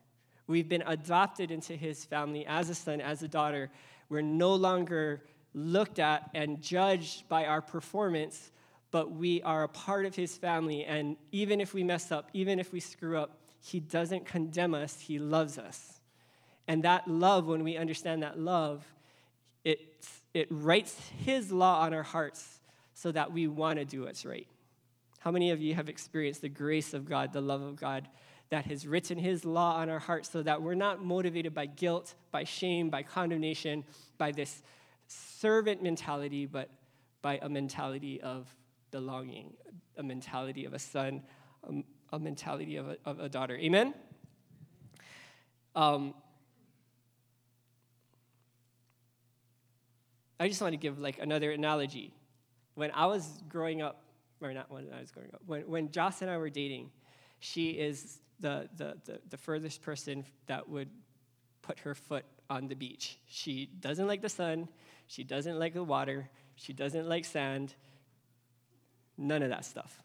We've 0.49 0.69
been 0.69 0.83
adopted 0.87 1.51
into 1.51 1.75
His 1.75 2.05
family 2.05 2.45
as 2.47 2.71
a 2.71 2.75
son, 2.75 3.01
as 3.01 3.23
a 3.23 3.29
daughter. 3.29 3.71
We're 4.09 4.23
no 4.23 4.55
longer 4.55 5.23
looked 5.55 5.99
at 5.99 6.31
and 6.35 6.61
judged 6.61 7.29
by 7.29 7.47
our 7.47 7.63
performance, 7.63 8.51
but 8.97 9.13
we 9.13 9.43
are 9.43 9.65
a 9.65 9.69
part 9.69 10.07
of 10.07 10.15
His 10.15 10.39
family. 10.39 10.87
And 10.87 11.19
even 11.31 11.61
if 11.61 11.75
we 11.75 11.85
mess 11.85 12.11
up, 12.11 12.31
even 12.33 12.59
if 12.59 12.73
we 12.73 12.81
screw 12.81 13.19
up, 13.19 13.37
He 13.61 13.79
doesn't 13.79 14.25
condemn 14.25 14.73
us, 14.73 14.99
He 14.99 15.19
loves 15.19 15.59
us. 15.59 16.01
And 16.67 16.83
that 16.85 17.07
love, 17.07 17.47
when 17.47 17.63
we 17.63 17.77
understand 17.77 18.23
that 18.23 18.39
love, 18.39 18.87
it, 19.65 20.03
it 20.33 20.49
writes 20.51 20.99
His 21.19 21.53
law 21.53 21.83
on 21.83 21.93
our 21.93 22.03
hearts 22.03 22.61
so 22.95 23.13
that 23.13 23.35
we 23.35 23.47
want 23.49 23.79
to 23.79 23.85
do 23.85 24.05
what's 24.05 24.25
right. 24.25 24.47
How 25.19 25.31
many 25.31 25.51
of 25.51 25.61
you 25.61 25.75
have 25.75 25.91
experienced 25.91 26.41
the 26.41 26.49
grace 26.49 26.95
of 26.95 27.07
God, 27.07 27.35
the 27.35 27.43
love 27.43 27.61
of 27.61 27.77
God, 27.77 28.09
that 28.49 28.65
has 28.65 28.87
written 28.87 29.19
His 29.19 29.45
law 29.45 29.77
on 29.77 29.91
our 29.91 29.99
hearts 29.99 30.31
so 30.31 30.43
that 30.43 30.63
we're 30.63 30.75
not 30.75 31.05
motivated 31.05 31.53
by 31.53 31.67
guilt, 31.67 32.15
by 32.31 32.45
shame, 32.45 32.89
by 32.89 33.03
condemnation, 33.03 33.85
by 34.17 34.33
this 34.33 34.63
servant 35.07 35.83
mentality, 35.83 36.47
but 36.47 36.71
by 37.21 37.39
a 37.43 37.49
mentality 37.51 38.23
of 38.23 38.49
belonging, 38.91 39.55
a 39.97 40.03
mentality 40.03 40.65
of 40.65 40.75
a 40.75 40.79
son, 40.79 41.23
a, 41.65 42.17
a 42.17 42.19
mentality 42.19 42.77
of 42.77 42.89
a, 42.89 42.97
of 43.05 43.21
a, 43.21 43.29
daughter. 43.29 43.57
Amen? 43.57 43.95
Um, 45.75 46.15
I 50.39 50.49
just 50.49 50.61
want 50.61 50.73
to 50.73 50.79
give 50.79 50.99
like 50.99 51.19
another 51.19 51.51
analogy. 51.53 52.15
When 52.75 52.91
I 52.93 53.07
was 53.07 53.43
growing 53.49 53.83
up, 53.83 54.03
or 54.41 54.53
not 54.53 54.71
when 54.71 54.87
I 54.95 55.01
was 55.01 55.11
growing 55.11 55.31
up, 55.33 55.41
when, 55.47 55.63
when 55.63 55.91
Joss 55.91 56.23
and 56.23 56.31
I 56.31 56.37
were 56.37 56.51
dating, 56.51 56.91
she 57.41 57.71
is 57.71 58.21
the, 58.41 58.69
the, 58.77 58.97
the, 59.05 59.21
the 59.31 59.37
furthest 59.37 59.83
person 59.83 60.25
that 60.47 60.69
would 60.69 60.91
put 61.63 61.79
her 61.81 61.95
foot 61.95 62.25
on 62.49 62.69
the 62.69 62.75
beach. 62.75 63.19
She 63.27 63.67
doesn't 63.81 64.07
like 64.07 64.23
the 64.23 64.29
sun, 64.29 64.69
she 65.07 65.25
doesn't 65.25 65.59
like 65.59 65.75
the 65.75 65.83
water, 65.83 66.29
she 66.55 66.73
doesn't 66.73 67.09
like 67.09 67.25
sand, 67.25 67.75
none 69.19 69.43
of 69.43 69.51
that 69.51 69.65
stuff. 69.65 70.03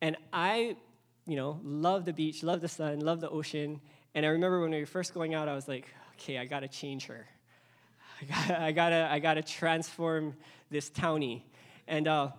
And 0.00 0.16
I, 0.32 0.76
you 1.26 1.36
know, 1.36 1.60
love 1.62 2.04
the 2.04 2.12
beach, 2.12 2.42
love 2.42 2.60
the 2.60 2.68
sun, 2.68 3.00
love 3.00 3.20
the 3.20 3.28
ocean. 3.28 3.80
And 4.14 4.24
I 4.24 4.30
remember 4.30 4.60
when 4.60 4.70
we 4.70 4.80
were 4.80 4.86
first 4.86 5.14
going 5.14 5.34
out, 5.34 5.48
I 5.48 5.54
was 5.54 5.68
like, 5.68 5.86
okay, 6.14 6.38
I 6.38 6.44
gotta 6.44 6.68
change 6.68 7.06
her. 7.06 7.26
I 8.20 8.24
gotta, 8.24 8.62
I 8.62 8.72
gotta, 8.72 9.08
I 9.10 9.18
gotta 9.18 9.42
transform 9.42 10.34
this 10.70 10.90
townie. 10.90 11.42
And, 11.86 12.06
uh, 12.06 12.30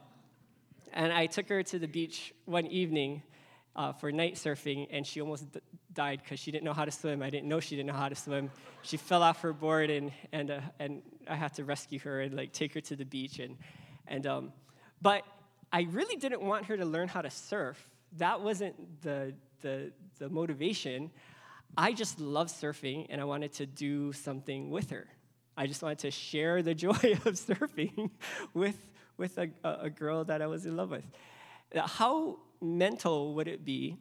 and 0.94 1.12
I 1.12 1.26
took 1.26 1.50
her 1.50 1.64
to 1.64 1.80
the 1.80 1.88
beach 1.88 2.34
one 2.46 2.66
evening 2.68 3.24
uh, 3.76 3.94
for 3.94 4.12
night 4.12 4.36
surfing, 4.36 4.88
and 4.92 5.06
she 5.06 5.22
almost 5.22 5.52
d- 5.52 5.60
died 5.94 6.22
because 6.24 6.40
she 6.40 6.52
didn't 6.52 6.66
know 6.66 6.74
how 6.74 6.86
to 6.86 6.92
swim. 6.92 7.22
I 7.22 7.30
didn't 7.30 7.48
know 7.48 7.60
she 7.60 7.76
didn't 7.76 7.88
know 7.88 7.94
how 7.94 8.10
to 8.10 8.16
swim. 8.16 8.52
She 8.82 8.98
fell 8.98 9.24
off 9.24 9.42
her 9.42 9.54
board, 9.54 9.90
and, 9.90 10.12
and, 10.32 10.52
uh, 10.52 10.62
and 10.80 11.02
I 11.28 11.36
had 11.36 11.54
to 11.56 11.64
rescue 11.64 12.00
her 12.00 12.22
and 12.22 12.36
like 12.36 12.52
take 12.52 12.74
her 12.74 12.82
to 12.82 12.96
the 12.96 13.06
beach. 13.06 13.40
And, 13.40 13.58
and, 14.08 14.26
um, 14.28 14.54
but 15.02 15.24
I 15.72 15.88
really 15.92 16.16
didn't 16.16 16.42
want 16.42 16.66
her 16.66 16.78
to 16.78 16.86
learn 16.86 17.08
how 17.08 17.22
to 17.22 17.30
surf. 17.30 17.90
That 18.18 18.42
wasn't 18.42 19.02
the, 19.02 19.34
the, 19.62 19.92
the 20.18 20.30
motivation. 20.30 21.12
I 21.78 21.94
just 21.94 22.20
love 22.20 22.48
surfing, 22.48 23.08
and 23.10 23.22
I 23.22 23.26
wanted 23.26 23.54
to 23.54 23.66
do 23.66 24.12
something 24.14 24.70
with 24.72 24.90
her. 24.90 25.08
I 25.56 25.68
just 25.68 25.84
wanted 25.84 26.00
to 26.00 26.12
share 26.12 26.62
the 26.64 26.74
joy 26.86 26.90
of 26.90 27.36
surfing 27.36 28.10
with, 28.54 28.78
with 29.18 29.38
a, 29.38 29.50
a 29.64 29.90
girl 29.90 30.24
that 30.26 30.42
I 30.42 30.48
was 30.48 30.66
in 30.66 30.76
love 30.76 30.90
with. 30.90 31.06
How 31.76 32.40
mental 32.62 33.36
would 33.36 33.48
it 33.48 33.64
be 33.64 33.98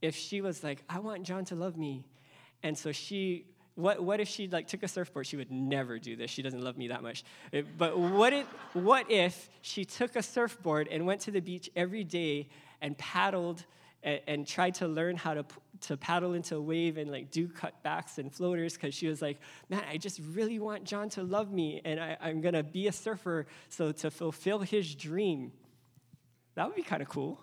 if 0.00 0.14
she 0.14 0.40
was 0.40 0.62
like, 0.62 0.84
I 0.88 1.00
want 1.00 1.24
John 1.24 1.44
to 1.46 1.54
love 1.56 1.76
me? 1.76 2.04
And 2.62 2.76
so 2.76 2.92
she, 2.92 3.46
what, 3.80 4.02
what 4.02 4.20
if 4.20 4.28
she 4.28 4.48
like 4.48 4.68
took 4.68 4.82
a 4.82 4.88
surfboard? 4.88 5.26
She 5.26 5.36
would 5.36 5.50
never 5.50 5.98
do 5.98 6.16
this. 6.16 6.30
She 6.30 6.42
doesn't 6.42 6.62
love 6.62 6.76
me 6.76 6.88
that 6.88 7.02
much. 7.02 7.24
But 7.76 7.98
what 7.98 8.32
if, 8.32 8.46
what 8.72 9.10
if 9.10 9.48
she 9.62 9.84
took 9.84 10.16
a 10.16 10.22
surfboard 10.22 10.88
and 10.88 11.06
went 11.06 11.22
to 11.22 11.30
the 11.30 11.40
beach 11.40 11.70
every 11.74 12.04
day 12.04 12.48
and 12.80 12.96
paddled 12.96 13.64
and, 14.02 14.20
and 14.26 14.46
tried 14.46 14.74
to 14.76 14.88
learn 14.88 15.16
how 15.16 15.34
to, 15.34 15.44
to 15.82 15.96
paddle 15.96 16.34
into 16.34 16.56
a 16.56 16.60
wave 16.60 16.96
and 16.96 17.10
like 17.10 17.30
do 17.30 17.48
cutbacks 17.48 18.18
and 18.18 18.32
floaters 18.32 18.74
because 18.74 18.94
she 18.94 19.06
was 19.06 19.20
like, 19.20 19.38
man, 19.68 19.82
I 19.90 19.96
just 19.96 20.20
really 20.32 20.58
want 20.58 20.84
John 20.84 21.08
to 21.10 21.22
love 21.22 21.52
me 21.52 21.80
and 21.84 22.00
I, 22.00 22.16
I'm 22.20 22.40
gonna 22.40 22.62
be 22.62 22.86
a 22.86 22.92
surfer 22.92 23.46
so 23.68 23.92
to 23.92 24.10
fulfill 24.10 24.60
his 24.60 24.94
dream. 24.94 25.52
That 26.54 26.66
would 26.66 26.76
be 26.76 26.82
kind 26.82 27.02
of 27.02 27.08
cool. 27.08 27.40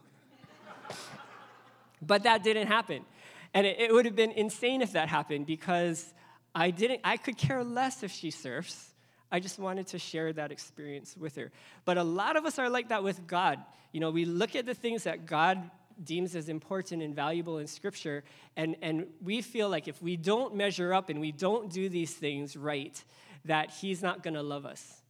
but 2.01 2.23
that 2.23 2.43
didn't 2.43 2.67
happen. 2.67 3.05
And 3.53 3.65
it, 3.65 3.79
it 3.79 3.93
would 3.93 4.05
have 4.05 4.15
been 4.15 4.31
insane 4.31 4.81
if 4.81 4.93
that 4.93 5.09
happened 5.09 5.45
because 5.45 6.13
I 6.57 6.71
didn't, 6.71 7.01
I 7.03 7.17
could 7.17 7.37
care 7.37 7.63
less 7.63 8.01
if 8.01 8.11
she 8.11 8.31
surfs. 8.31 8.89
I 9.31 9.39
just 9.39 9.59
wanted 9.59 9.85
to 9.87 9.99
share 9.99 10.33
that 10.33 10.51
experience 10.51 11.15
with 11.15 11.35
her. 11.35 11.51
But 11.85 11.97
a 11.97 12.03
lot 12.03 12.35
of 12.35 12.45
us 12.45 12.57
are 12.57 12.67
like 12.67 12.89
that 12.89 13.03
with 13.03 13.27
God. 13.27 13.59
You 13.91 13.99
know, 13.99 14.09
we 14.09 14.25
look 14.25 14.55
at 14.55 14.65
the 14.65 14.73
things 14.73 15.03
that 15.03 15.27
God 15.27 15.69
deems 16.03 16.35
as 16.35 16.49
important 16.49 17.03
and 17.03 17.15
valuable 17.15 17.59
in 17.59 17.67
Scripture, 17.67 18.23
and, 18.55 18.75
and 18.81 19.05
we 19.21 19.41
feel 19.41 19.69
like 19.69 19.87
if 19.87 20.01
we 20.01 20.17
don't 20.17 20.55
measure 20.55 20.95
up 20.95 21.09
and 21.09 21.19
we 21.19 21.31
don't 21.31 21.71
do 21.71 21.89
these 21.89 22.11
things 22.11 22.57
right, 22.57 23.03
that 23.45 23.69
He's 23.69 24.01
not 24.01 24.23
going 24.23 24.33
to 24.33 24.43
love 24.43 24.65
us. 24.65 25.01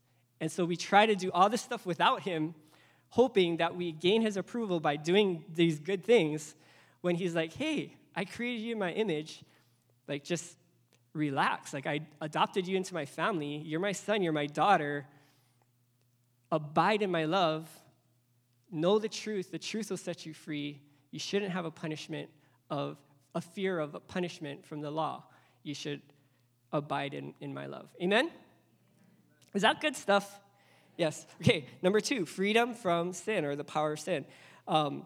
And 0.41 0.51
so 0.51 0.65
we 0.65 0.75
try 0.75 1.05
to 1.05 1.15
do 1.15 1.31
all 1.31 1.49
this 1.49 1.61
stuff 1.61 1.85
without 1.85 2.23
Him, 2.23 2.55
hoping 3.09 3.57
that 3.57 3.73
we 3.73 3.93
gain 3.93 4.21
His 4.21 4.35
approval 4.35 4.81
by 4.81 4.97
doing 4.97 5.45
these 5.53 5.79
good 5.79 6.03
things, 6.03 6.55
when 6.99 7.15
He's 7.15 7.35
like, 7.35 7.53
hey, 7.53 7.95
I 8.13 8.25
created 8.25 8.63
you 8.63 8.73
in 8.73 8.79
my 8.79 8.91
image, 8.91 9.43
like 10.09 10.25
just 10.25 10.56
relax. 11.17 11.73
Like 11.73 11.87
I 11.87 12.01
adopted 12.21 12.67
you 12.67 12.77
into 12.77 12.93
my 12.93 13.05
family. 13.05 13.57
You're 13.65 13.79
my 13.79 13.91
son, 13.91 14.21
you're 14.21 14.33
my 14.33 14.47
daughter. 14.47 15.05
Abide 16.51 17.01
in 17.01 17.11
my 17.11 17.25
love 17.25 17.67
know 18.71 18.99
the 18.99 19.09
truth, 19.09 19.51
the 19.51 19.59
truth 19.59 19.89
will 19.89 19.97
set 19.97 20.25
you 20.25 20.33
free. 20.33 20.81
You 21.11 21.19
shouldn't 21.19 21.51
have 21.51 21.65
a 21.65 21.71
punishment 21.71 22.29
of 22.69 22.97
a 23.35 23.41
fear 23.41 23.79
of 23.79 23.95
a 23.95 23.99
punishment 23.99 24.65
from 24.65 24.81
the 24.81 24.91
law. 24.91 25.23
You 25.63 25.73
should 25.73 26.01
abide 26.71 27.13
in, 27.13 27.33
in 27.39 27.53
my 27.53 27.67
love. 27.67 27.89
Amen? 28.01 28.29
Is 29.53 29.61
that 29.61 29.79
good 29.79 29.95
stuff? 29.95 30.39
Yes. 30.97 31.25
Okay, 31.41 31.65
number 31.81 31.99
two, 31.99 32.25
freedom 32.25 32.73
from 32.73 33.13
sin 33.13 33.45
or 33.45 33.55
the 33.55 33.63
power 33.63 33.93
of 33.93 33.99
sin. 33.99 34.25
Um, 34.67 35.05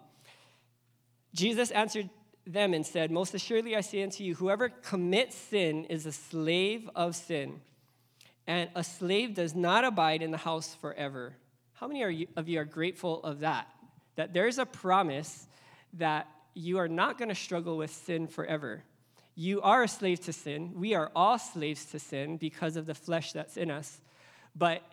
Jesus 1.33 1.71
answered 1.71 2.09
them 2.45 2.73
and 2.73 2.85
said, 2.85 3.11
Most 3.11 3.33
assuredly 3.33 3.75
I 3.75 3.81
say 3.81 4.03
unto 4.03 4.23
you, 4.23 4.35
whoever 4.35 4.69
commits 4.69 5.35
sin 5.35 5.85
is 5.85 6.05
a 6.05 6.11
slave 6.11 6.89
of 6.95 7.15
sin. 7.15 7.61
And 8.47 8.69
a 8.75 8.83
slave 8.83 9.35
does 9.35 9.55
not 9.55 9.85
abide 9.85 10.21
in 10.21 10.31
the 10.31 10.37
house 10.37 10.75
forever, 10.75 11.35
how 11.73 11.87
many 11.87 12.27
of 12.35 12.47
you 12.47 12.59
are 12.59 12.65
grateful 12.65 13.23
of 13.23 13.39
that? 13.39 13.67
That 14.15 14.33
there's 14.33 14.59
a 14.59 14.67
promise 14.67 15.47
that 15.93 16.27
you 16.53 16.77
are 16.77 16.87
not 16.87 17.17
going 17.17 17.29
to 17.29 17.35
struggle 17.35 17.75
with 17.77 17.91
sin 17.91 18.27
forever. 18.27 18.83
You 19.33 19.61
are 19.61 19.81
a 19.81 19.87
slave 19.87 20.19
to 20.25 20.33
sin. 20.33 20.73
We 20.75 20.93
are 20.93 21.11
all 21.15 21.39
slaves 21.39 21.85
to 21.85 21.97
sin 21.97 22.37
because 22.37 22.75
of 22.75 22.85
the 22.85 22.93
flesh 22.93 23.31
that's 23.31 23.57
in 23.57 23.71
us. 23.71 23.99
But 24.55 24.83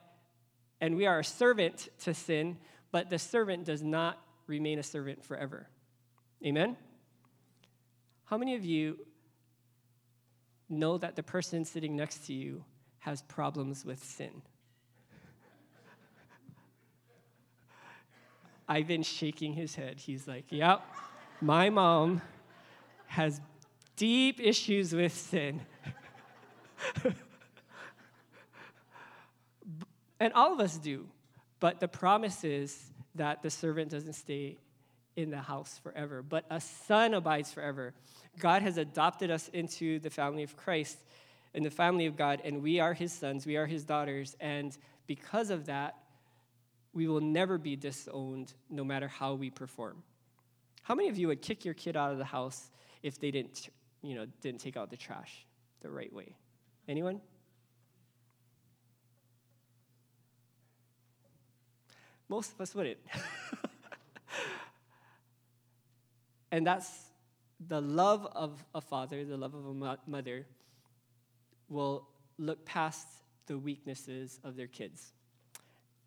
and 0.80 0.96
we 0.96 1.06
are 1.06 1.18
a 1.18 1.24
servant 1.24 1.88
to 2.04 2.14
sin, 2.14 2.56
but 2.90 3.10
the 3.10 3.18
servant 3.18 3.64
does 3.64 3.82
not 3.82 4.18
remain 4.46 4.78
a 4.78 4.82
servant 4.82 5.24
forever. 5.24 5.68
Amen. 6.44 6.76
How 8.28 8.36
many 8.36 8.54
of 8.54 8.64
you 8.64 8.98
know 10.68 10.98
that 10.98 11.16
the 11.16 11.22
person 11.22 11.64
sitting 11.64 11.96
next 11.96 12.26
to 12.26 12.34
you 12.34 12.62
has 12.98 13.22
problems 13.22 13.86
with 13.86 14.04
sin? 14.04 14.42
Ivan 18.68 19.02
shaking 19.02 19.54
his 19.54 19.74
head. 19.76 19.98
He's 19.98 20.28
like, 20.28 20.44
Yep, 20.50 20.82
my 21.40 21.70
mom 21.70 22.20
has 23.06 23.40
deep 23.96 24.40
issues 24.40 24.92
with 24.92 25.14
sin. 25.14 25.62
and 30.20 30.34
all 30.34 30.52
of 30.52 30.60
us 30.60 30.76
do. 30.76 31.06
But 31.60 31.80
the 31.80 31.88
promise 31.88 32.44
is 32.44 32.92
that 33.14 33.42
the 33.42 33.48
servant 33.48 33.90
doesn't 33.90 34.12
stay 34.12 34.58
in 35.18 35.30
the 35.30 35.40
house 35.40 35.80
forever, 35.82 36.22
but 36.22 36.44
a 36.48 36.60
son 36.60 37.12
abides 37.12 37.50
forever. 37.50 37.92
God 38.38 38.62
has 38.62 38.78
adopted 38.78 39.32
us 39.32 39.48
into 39.48 39.98
the 39.98 40.10
family 40.10 40.44
of 40.44 40.56
Christ, 40.56 40.96
in 41.52 41.64
the 41.64 41.70
family 41.70 42.06
of 42.06 42.16
God, 42.16 42.40
and 42.44 42.62
we 42.62 42.78
are 42.78 42.94
his 42.94 43.12
sons, 43.12 43.44
we 43.44 43.56
are 43.56 43.66
his 43.66 43.84
daughters, 43.84 44.36
and 44.38 44.78
because 45.08 45.50
of 45.50 45.66
that, 45.66 45.96
we 46.92 47.08
will 47.08 47.20
never 47.20 47.58
be 47.58 47.74
disowned 47.74 48.54
no 48.70 48.84
matter 48.84 49.08
how 49.08 49.34
we 49.34 49.50
perform. 49.50 50.04
How 50.84 50.94
many 50.94 51.08
of 51.08 51.18
you 51.18 51.26
would 51.26 51.42
kick 51.42 51.64
your 51.64 51.74
kid 51.74 51.96
out 51.96 52.12
of 52.12 52.18
the 52.18 52.24
house 52.24 52.70
if 53.02 53.18
they 53.18 53.32
didn't, 53.32 53.70
you 54.02 54.14
know, 54.14 54.26
didn't 54.40 54.60
take 54.60 54.76
out 54.76 54.88
the 54.88 54.96
trash 54.96 55.44
the 55.80 55.90
right 55.90 56.12
way? 56.12 56.36
Anyone? 56.86 57.20
Most 62.28 62.52
of 62.52 62.60
us 62.60 62.72
wouldn't. 62.72 62.98
and 66.50 66.66
that's 66.66 67.06
the 67.66 67.80
love 67.80 68.26
of 68.32 68.64
a 68.74 68.80
father, 68.80 69.24
the 69.24 69.36
love 69.36 69.54
of 69.54 69.66
a 69.66 69.98
mother, 70.06 70.46
will 71.68 72.08
look 72.38 72.64
past 72.64 73.06
the 73.46 73.58
weaknesses 73.58 74.38
of 74.44 74.56
their 74.56 74.66
kids 74.66 75.12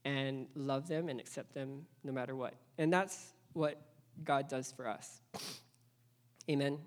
and 0.06 0.48
love 0.56 0.88
them 0.88 1.10
and 1.10 1.20
accept 1.20 1.54
them 1.54 1.86
no 2.04 2.12
matter 2.12 2.36
what. 2.36 2.56
And 2.78 2.92
that's 2.92 3.34
what 3.54 3.80
God 4.24 4.48
does 4.50 4.72
for 4.72 4.88
us. 4.88 5.22
Amen. 6.50 6.80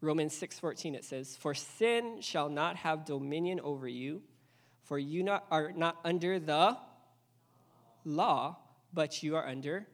Romans 0.00 0.34
6:14 0.34 0.94
it 0.94 1.04
says, 1.04 1.36
"For 1.36 1.54
sin 1.54 2.20
shall 2.20 2.48
not 2.48 2.76
have 2.76 3.04
dominion 3.04 3.60
over 3.60 3.88
you, 3.88 4.22
for 4.82 4.98
you 4.98 5.22
not, 5.22 5.46
are 5.50 5.72
not 5.72 5.98
under 6.04 6.38
the 6.38 6.78
law, 8.04 8.56
but 8.92 9.22
you 9.22 9.36
are 9.36 9.46
under 9.46 9.88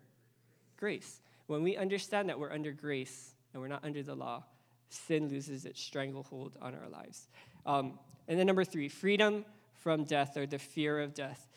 grace." 0.76 1.23
When 1.46 1.62
we 1.62 1.76
understand 1.76 2.28
that 2.28 2.38
we're 2.38 2.52
under 2.52 2.72
grace 2.72 3.35
and 3.52 3.61
we're 3.61 3.68
not 3.68 3.85
under 3.85 4.02
the 4.02 4.14
law, 4.14 4.44
sin 4.88 5.28
loses 5.28 5.64
its 5.64 5.80
stranglehold 5.80 6.57
on 6.61 6.74
our 6.74 6.88
lives. 6.88 7.28
Um, 7.66 7.98
and 8.28 8.38
then 8.38 8.46
number 8.46 8.64
three, 8.64 8.88
freedom 8.88 9.44
from 9.74 10.04
death 10.04 10.37
or 10.37 10.46
the 10.46 10.59
fear 10.59 11.00
of 11.00 11.14
death. 11.14 11.48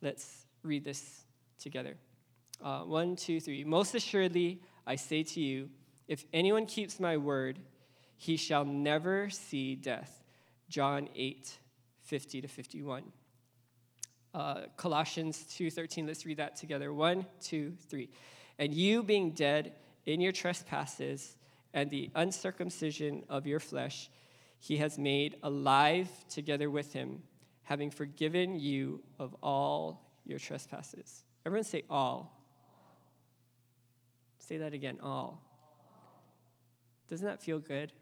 Let's 0.00 0.46
read 0.62 0.84
this 0.84 1.24
together. 1.58 1.96
Uh, 2.62 2.80
one, 2.80 3.16
two, 3.16 3.40
three. 3.40 3.64
Most 3.64 3.94
assuredly, 3.94 4.62
I 4.86 4.96
say 4.96 5.22
to 5.22 5.40
you, 5.40 5.68
if 6.06 6.24
anyone 6.32 6.66
keeps 6.66 6.98
my 6.98 7.16
word, 7.16 7.58
he 8.16 8.36
shall 8.36 8.64
never 8.64 9.28
see 9.30 9.74
death. 9.74 10.24
John 10.68 11.08
8, 11.14 11.58
50 12.02 12.40
to 12.40 12.48
51. 12.48 13.04
Uh, 14.34 14.62
Colossians 14.76 15.44
2:13. 15.44 16.06
Let's 16.06 16.26
read 16.26 16.36
that 16.38 16.56
together. 16.56 16.92
One, 16.92 17.26
two, 17.40 17.74
three. 17.88 18.10
And 18.58 18.74
you 18.74 19.02
being 19.02 19.32
dead 19.32 19.72
in 20.04 20.20
your 20.20 20.32
trespasses 20.32 21.36
and 21.72 21.90
the 21.90 22.10
uncircumcision 22.14 23.24
of 23.28 23.46
your 23.46 23.60
flesh, 23.60 24.10
he 24.58 24.78
has 24.78 24.98
made 24.98 25.36
alive 25.42 26.08
together 26.28 26.70
with 26.70 26.92
him, 26.92 27.22
having 27.62 27.90
forgiven 27.90 28.58
you 28.58 29.02
of 29.18 29.36
all 29.42 30.10
your 30.24 30.38
trespasses. 30.38 31.24
Everyone 31.46 31.64
say 31.64 31.84
all. 31.88 32.34
Say 34.38 34.58
that 34.58 34.72
again, 34.72 34.98
all. 35.02 35.42
Doesn't 37.08 37.26
that 37.26 37.42
feel 37.42 37.58
good? 37.58 37.92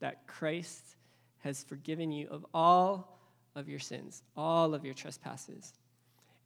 That 0.00 0.26
Christ 0.26 0.96
has 1.38 1.64
forgiven 1.64 2.10
you 2.12 2.28
of 2.28 2.44
all 2.52 3.20
of 3.54 3.68
your 3.68 3.78
sins, 3.78 4.22
all 4.36 4.74
of 4.74 4.84
your 4.84 4.94
trespasses. 4.94 5.72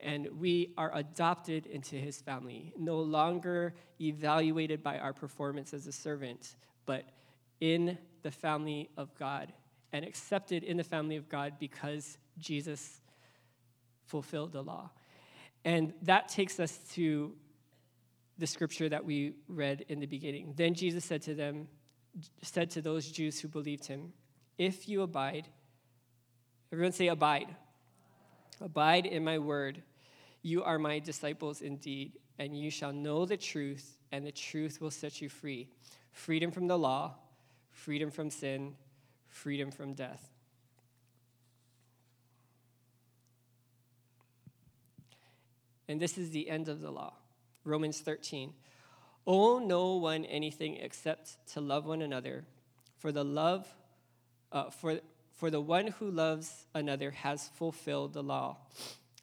And 0.02 0.28
we 0.38 0.72
are 0.76 0.90
adopted 0.94 1.66
into 1.66 1.96
his 1.96 2.20
family, 2.20 2.72
no 2.76 2.98
longer 2.98 3.74
evaluated 4.00 4.82
by 4.82 4.98
our 4.98 5.12
performance 5.12 5.72
as 5.72 5.86
a 5.86 5.92
servant, 5.92 6.56
but 6.86 7.04
in 7.60 7.96
the 8.22 8.30
family 8.30 8.90
of 8.96 9.14
God 9.18 9.52
and 9.92 10.04
accepted 10.04 10.64
in 10.64 10.76
the 10.76 10.84
family 10.84 11.16
of 11.16 11.28
God 11.28 11.54
because 11.58 12.18
Jesus 12.38 13.00
fulfilled 14.06 14.52
the 14.52 14.62
law. 14.62 14.90
And 15.64 15.92
that 16.02 16.28
takes 16.28 16.58
us 16.58 16.78
to 16.94 17.32
the 18.38 18.46
scripture 18.46 18.88
that 18.88 19.04
we 19.04 19.34
read 19.48 19.84
in 19.88 20.00
the 20.00 20.06
beginning. 20.06 20.54
Then 20.56 20.74
Jesus 20.74 21.04
said 21.04 21.22
to 21.22 21.34
them, 21.34 21.68
said 22.42 22.70
to 22.70 22.82
those 22.82 23.10
Jews 23.10 23.40
who 23.40 23.48
believed 23.48 23.86
him, 23.86 24.12
If 24.58 24.88
you 24.88 25.02
abide, 25.02 25.48
everyone 26.72 26.92
say, 26.92 27.08
abide. 27.08 27.54
Abide 28.60 29.06
in 29.06 29.24
my 29.24 29.38
word. 29.38 29.82
You 30.42 30.64
are 30.64 30.78
my 30.78 30.98
disciples 30.98 31.62
indeed, 31.62 32.18
and 32.38 32.56
you 32.58 32.70
shall 32.70 32.92
know 32.92 33.24
the 33.24 33.36
truth, 33.36 33.98
and 34.10 34.26
the 34.26 34.32
truth 34.32 34.80
will 34.80 34.90
set 34.90 35.20
you 35.20 35.28
free. 35.28 35.68
Freedom 36.12 36.50
from 36.50 36.66
the 36.66 36.76
law, 36.76 37.14
freedom 37.70 38.10
from 38.10 38.28
sin, 38.28 38.74
freedom 39.28 39.70
from 39.70 39.94
death. 39.94 40.32
And 45.88 46.00
this 46.00 46.18
is 46.18 46.30
the 46.30 46.48
end 46.48 46.68
of 46.68 46.80
the 46.80 46.90
law. 46.90 47.14
Romans 47.64 48.00
13. 48.00 48.52
Owe 49.26 49.58
no 49.60 49.96
one 49.96 50.24
anything 50.24 50.76
except 50.76 51.36
to 51.52 51.60
love 51.60 51.86
one 51.86 52.02
another, 52.02 52.44
for 52.98 53.12
the 53.12 53.24
love, 53.24 53.66
uh, 54.50 54.70
for, 54.70 54.98
for 55.34 55.50
the 55.50 55.60
one 55.60 55.88
who 55.88 56.10
loves 56.10 56.66
another 56.74 57.12
has 57.12 57.48
fulfilled 57.54 58.12
the 58.12 58.22
law. 58.22 58.56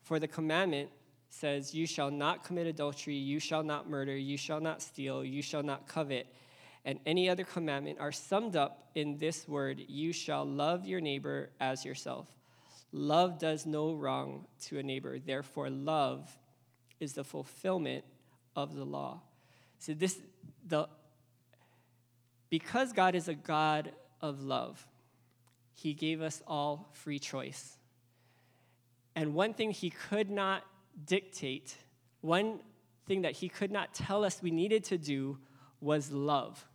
For 0.04 0.20
the 0.20 0.28
commandment 0.28 0.90
says, 1.30 1.74
You 1.74 1.88
shall 1.88 2.12
not 2.12 2.44
commit 2.44 2.68
adultery, 2.68 3.16
you 3.16 3.40
shall 3.40 3.64
not 3.64 3.90
murder, 3.90 4.16
you 4.16 4.38
shall 4.38 4.60
not 4.60 4.82
steal, 4.82 5.24
you 5.24 5.42
shall 5.42 5.64
not 5.64 5.88
covet 5.88 6.28
and 6.86 7.00
any 7.06 7.30
other 7.30 7.44
commandment 7.44 8.00
are 8.00 8.12
summed 8.12 8.56
up 8.56 8.90
in 8.96 9.18
this 9.18 9.48
word 9.48 9.82
you 9.88 10.14
shall 10.14 10.46
love 10.46 10.86
your 10.86 11.02
neighbor 11.02 11.50
as 11.60 11.86
yourself. 11.86 12.28
Love 12.92 13.38
does 13.38 13.66
no 13.66 13.94
wrong 13.94 14.46
to 14.60 14.80
a 14.80 14.84
neighbor, 14.84 15.20
therefore, 15.20 15.70
love 15.70 16.36
is 17.00 17.14
the 17.14 17.24
fulfillment 17.24 18.04
of 18.56 18.76
the 18.76 18.84
law. 18.84 19.22
So, 19.78 19.94
this, 19.94 20.20
the, 20.66 20.88
because 22.50 22.92
God 22.92 23.14
is 23.14 23.28
a 23.28 23.36
God 23.36 23.92
of 24.22 24.42
love, 24.42 24.86
He 25.76 25.94
gave 25.94 26.22
us 26.22 26.42
all 26.48 26.90
free 26.94 27.20
choice. 27.20 27.78
And 29.16 29.36
one 29.36 29.54
thing 29.54 29.72
He 29.72 29.92
could 29.92 30.32
not 30.32 30.64
dictate, 31.06 31.76
one 32.22 32.60
thing 33.06 33.24
that 33.24 33.34
He 33.34 33.50
could 33.50 33.72
not 33.72 33.94
tell 33.94 34.24
us 34.24 34.42
we 34.42 34.52
needed 34.52 34.84
to 34.86 34.98
do 34.98 35.38
was 35.82 36.12
love. 36.12 36.66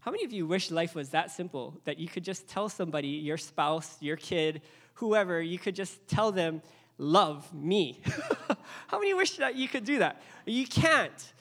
How 0.00 0.10
many 0.10 0.24
of 0.24 0.32
you 0.32 0.46
wish 0.46 0.70
life 0.70 0.94
was 0.94 1.08
that 1.10 1.30
simple 1.30 1.80
that 1.84 1.98
you 1.98 2.08
could 2.08 2.24
just 2.24 2.46
tell 2.46 2.68
somebody, 2.68 3.08
your 3.08 3.38
spouse, 3.38 3.96
your 4.00 4.16
kid, 4.16 4.60
whoever, 4.94 5.40
you 5.40 5.58
could 5.58 5.74
just 5.74 6.06
tell 6.06 6.30
them, 6.30 6.60
love 6.98 7.52
me? 7.54 8.02
How 8.88 8.98
many 8.98 9.14
wish 9.14 9.38
that 9.38 9.56
you 9.56 9.66
could 9.66 9.84
do 9.84 10.00
that? 10.00 10.20
You 10.44 10.66
can't. 10.66 11.32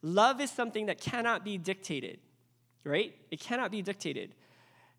Love 0.00 0.40
is 0.40 0.50
something 0.50 0.86
that 0.86 1.00
cannot 1.00 1.44
be 1.44 1.58
dictated, 1.58 2.20
right? 2.84 3.14
It 3.32 3.40
cannot 3.40 3.72
be 3.72 3.82
dictated. 3.82 4.34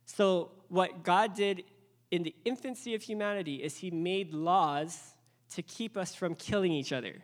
So, 0.06 0.52
what 0.68 1.04
God 1.04 1.36
did 1.36 1.64
in 2.12 2.24
the 2.24 2.36
infancy 2.44 2.96
of 2.96 3.02
humanity 3.02 3.64
is 3.64 3.78
He 3.78 3.92
made 3.92 4.34
laws 4.34 5.15
to 5.54 5.62
keep 5.62 5.98
us 5.98 6.16
from 6.16 6.36
killing 6.36 6.72
each 6.72 6.92
other. 6.92 7.22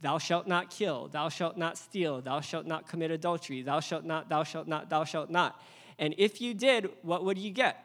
Thou 0.00 0.18
shalt 0.18 0.46
not 0.46 0.70
kill, 0.70 1.08
thou 1.08 1.28
shalt 1.28 1.56
not 1.56 1.78
steal, 1.78 2.20
thou 2.20 2.40
shalt 2.40 2.66
not 2.66 2.88
commit 2.88 3.10
adultery, 3.10 3.62
thou 3.62 3.80
shalt 3.80 4.04
not, 4.04 4.28
thou 4.28 4.44
shalt 4.44 4.68
not, 4.68 4.90
thou 4.90 5.04
shalt 5.04 5.30
not. 5.30 5.60
And 5.98 6.14
if 6.18 6.40
you 6.40 6.52
did, 6.52 6.90
what 7.02 7.24
would 7.24 7.38
you 7.38 7.50
get? 7.50 7.82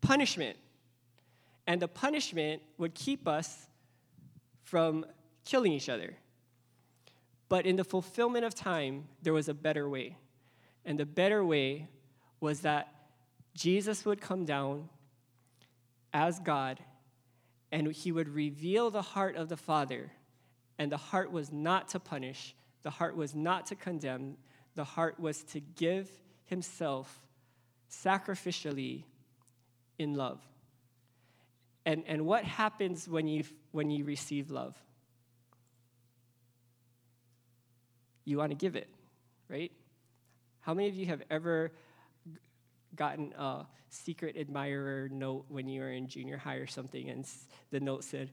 Punishment. 0.00 0.56
And 1.66 1.82
the 1.82 1.88
punishment 1.88 2.62
would 2.78 2.94
keep 2.94 3.26
us 3.26 3.66
from 4.62 5.04
killing 5.44 5.72
each 5.72 5.88
other. 5.88 6.14
But 7.48 7.66
in 7.66 7.74
the 7.76 7.84
fulfillment 7.84 8.44
of 8.44 8.54
time, 8.54 9.08
there 9.22 9.32
was 9.32 9.48
a 9.48 9.54
better 9.54 9.88
way. 9.88 10.16
And 10.84 10.98
the 10.98 11.06
better 11.06 11.44
way 11.44 11.88
was 12.38 12.60
that 12.60 12.94
Jesus 13.54 14.04
would 14.04 14.20
come 14.20 14.44
down 14.44 14.88
as 16.12 16.38
God 16.38 16.78
and 17.72 17.92
he 17.92 18.12
would 18.12 18.28
reveal 18.28 18.90
the 18.90 19.02
heart 19.02 19.36
of 19.36 19.48
the 19.48 19.56
Father 19.56 20.10
and 20.78 20.90
the 20.90 20.96
heart 20.96 21.30
was 21.30 21.52
not 21.52 21.88
to 21.88 22.00
punish, 22.00 22.54
the 22.82 22.90
heart 22.90 23.16
was 23.16 23.34
not 23.34 23.66
to 23.66 23.74
condemn, 23.74 24.36
the 24.74 24.84
heart 24.84 25.20
was 25.20 25.42
to 25.44 25.60
give 25.60 26.10
himself 26.46 27.20
sacrificially 27.90 29.04
in 29.98 30.14
love. 30.14 30.40
And, 31.84 32.04
and 32.06 32.26
what 32.26 32.44
happens 32.44 33.08
when 33.08 33.26
you, 33.26 33.44
when 33.72 33.90
you 33.90 34.04
receive 34.04 34.50
love? 34.50 34.76
You 38.24 38.38
want 38.38 38.50
to 38.50 38.56
give 38.56 38.76
it, 38.76 38.88
right? 39.48 39.72
How 40.60 40.74
many 40.74 40.88
of 40.88 40.94
you 40.94 41.06
have 41.06 41.22
ever 41.30 41.72
gotten 42.96 43.32
a 43.38 43.66
secret 43.88 44.36
admirer 44.36 45.08
note 45.10 45.44
when 45.48 45.68
you 45.68 45.80
were 45.80 45.90
in 45.90 46.06
junior 46.06 46.36
high 46.36 46.56
or 46.56 46.66
something, 46.66 47.08
and 47.10 47.26
the 47.70 47.80
note 47.80 48.04
said, 48.04 48.30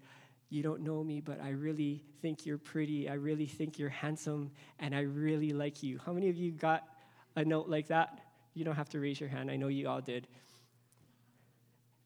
You 0.50 0.64
don't 0.64 0.82
know 0.82 1.04
me, 1.04 1.22
but 1.22 1.42
I 1.42 1.50
really 1.50 2.04
think 2.22 2.46
you're 2.46 2.58
pretty. 2.58 3.10
I 3.10 3.14
really 3.14 3.46
think 3.46 3.80
you're 3.80 3.90
handsome, 3.90 4.52
and 4.80 4.96
I 4.96 5.02
really 5.02 5.52
like 5.52 5.84
you. 5.84 6.00
How 6.06 6.14
many 6.14 6.30
of 6.30 6.36
you 6.36 6.52
got 6.52 6.84
a 7.36 7.44
note 7.44 7.68
like 7.68 7.88
that? 7.88 8.20
You 8.54 8.66
don't 8.66 8.76
have 8.76 8.90
to 8.90 9.00
raise 9.00 9.20
your 9.20 9.30
hand. 9.30 9.52
I 9.52 9.56
know 9.56 9.68
you 9.68 9.88
all 9.88 10.02
did. 10.02 10.28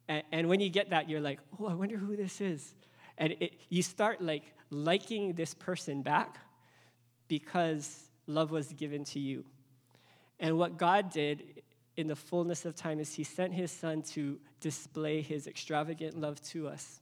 And, 0.07 0.23
and 0.31 0.49
when 0.49 0.59
you 0.59 0.69
get 0.69 0.89
that, 0.89 1.09
you're 1.09 1.21
like, 1.21 1.39
Oh, 1.59 1.67
I 1.67 1.73
wonder 1.73 1.97
who 1.97 2.15
this 2.15 2.41
is. 2.41 2.73
And 3.17 3.35
it, 3.39 3.53
you 3.69 3.83
start 3.83 4.21
like 4.21 4.43
liking 4.69 5.33
this 5.33 5.53
person 5.53 6.01
back 6.01 6.37
because 7.27 8.09
love 8.27 8.51
was 8.51 8.73
given 8.73 9.03
to 9.05 9.19
you. 9.19 9.45
And 10.39 10.57
what 10.57 10.77
God 10.77 11.11
did 11.11 11.60
in 12.01 12.07
the 12.07 12.15
fullness 12.15 12.65
of 12.65 12.75
time 12.75 12.99
is 12.99 13.13
he 13.13 13.23
sent 13.23 13.53
his 13.53 13.71
son 13.71 14.01
to 14.01 14.39
display 14.59 15.21
his 15.21 15.45
extravagant 15.45 16.19
love 16.19 16.41
to 16.41 16.67
us, 16.67 16.99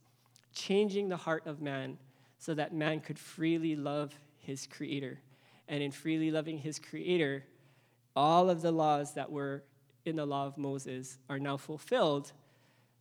changing 0.52 1.08
the 1.08 1.16
heart 1.16 1.46
of 1.46 1.62
man 1.62 1.96
so 2.38 2.52
that 2.52 2.74
man 2.74 3.00
could 3.00 3.18
freely 3.18 3.74
love 3.74 4.14
his 4.36 4.66
creator. 4.66 5.18
And 5.68 5.82
in 5.82 5.90
freely 5.90 6.30
loving 6.30 6.58
his 6.58 6.78
creator, 6.78 7.44
all 8.14 8.50
of 8.50 8.60
the 8.60 8.70
laws 8.70 9.14
that 9.14 9.32
were 9.32 9.64
in 10.04 10.16
the 10.16 10.26
law 10.26 10.46
of 10.46 10.58
Moses 10.58 11.16
are 11.30 11.38
now 11.38 11.56
fulfilled 11.56 12.32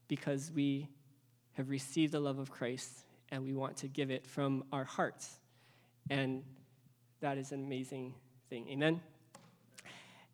because 0.07 0.51
we 0.55 0.87
have 1.53 1.69
received 1.69 2.13
the 2.13 2.19
love 2.21 2.39
of 2.39 2.49
Christ 2.49 3.03
and 3.29 3.43
we 3.43 3.53
want 3.53 3.75
to 3.77 3.89
give 3.89 4.09
it 4.09 4.25
from 4.25 4.63
our 4.71 4.85
hearts. 4.85 5.37
And 6.09 6.43
that 7.19 7.37
is 7.37 7.51
an 7.51 7.61
amazing 7.61 8.13
thing. 8.49 8.69
Amen? 8.69 9.01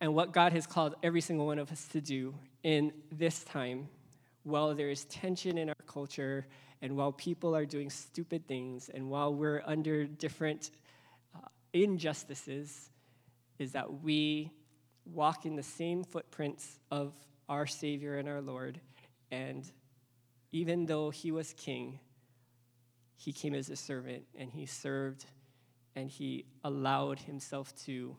And 0.01 0.13
what 0.13 0.31
God 0.31 0.53
has 0.53 0.67
called 0.67 0.95
every 1.01 1.21
single 1.21 1.45
one 1.45 1.59
of 1.59 1.71
us 1.71 1.87
to 1.89 2.01
do 2.01 2.35
in 2.63 2.91
this 3.11 3.43
time, 3.43 3.87
while 4.43 4.75
there 4.75 4.89
is 4.89 5.05
tension 5.05 5.57
in 5.57 5.69
our 5.69 5.75
culture, 5.87 6.45
and 6.81 6.95
while 6.97 7.11
people 7.11 7.55
are 7.55 7.65
doing 7.65 7.89
stupid 7.89 8.47
things, 8.47 8.89
and 8.89 9.09
while 9.09 9.33
we're 9.33 9.63
under 9.65 10.05
different 10.05 10.71
uh, 11.35 11.47
injustices, 11.73 12.89
is 13.57 13.71
that 13.71 14.01
we 14.01 14.51
walk 15.05 15.45
in 15.45 15.55
the 15.55 15.63
same 15.63 16.03
footprints 16.03 16.79
of 16.91 17.13
our 17.47 17.65
Savior 17.65 18.17
and 18.17 18.27
our 18.27 18.41
Lord. 18.41 18.79
And 19.31 19.69
even 20.51 20.85
though 20.85 21.09
he 21.09 21.31
was 21.31 21.53
king, 21.53 21.99
he 23.17 23.31
came 23.31 23.53
as 23.53 23.69
a 23.69 23.75
servant 23.75 24.23
and 24.37 24.51
he 24.51 24.65
served 24.65 25.25
and 25.95 26.09
he 26.09 26.45
allowed 26.63 27.19
himself 27.19 27.73
to 27.85 28.15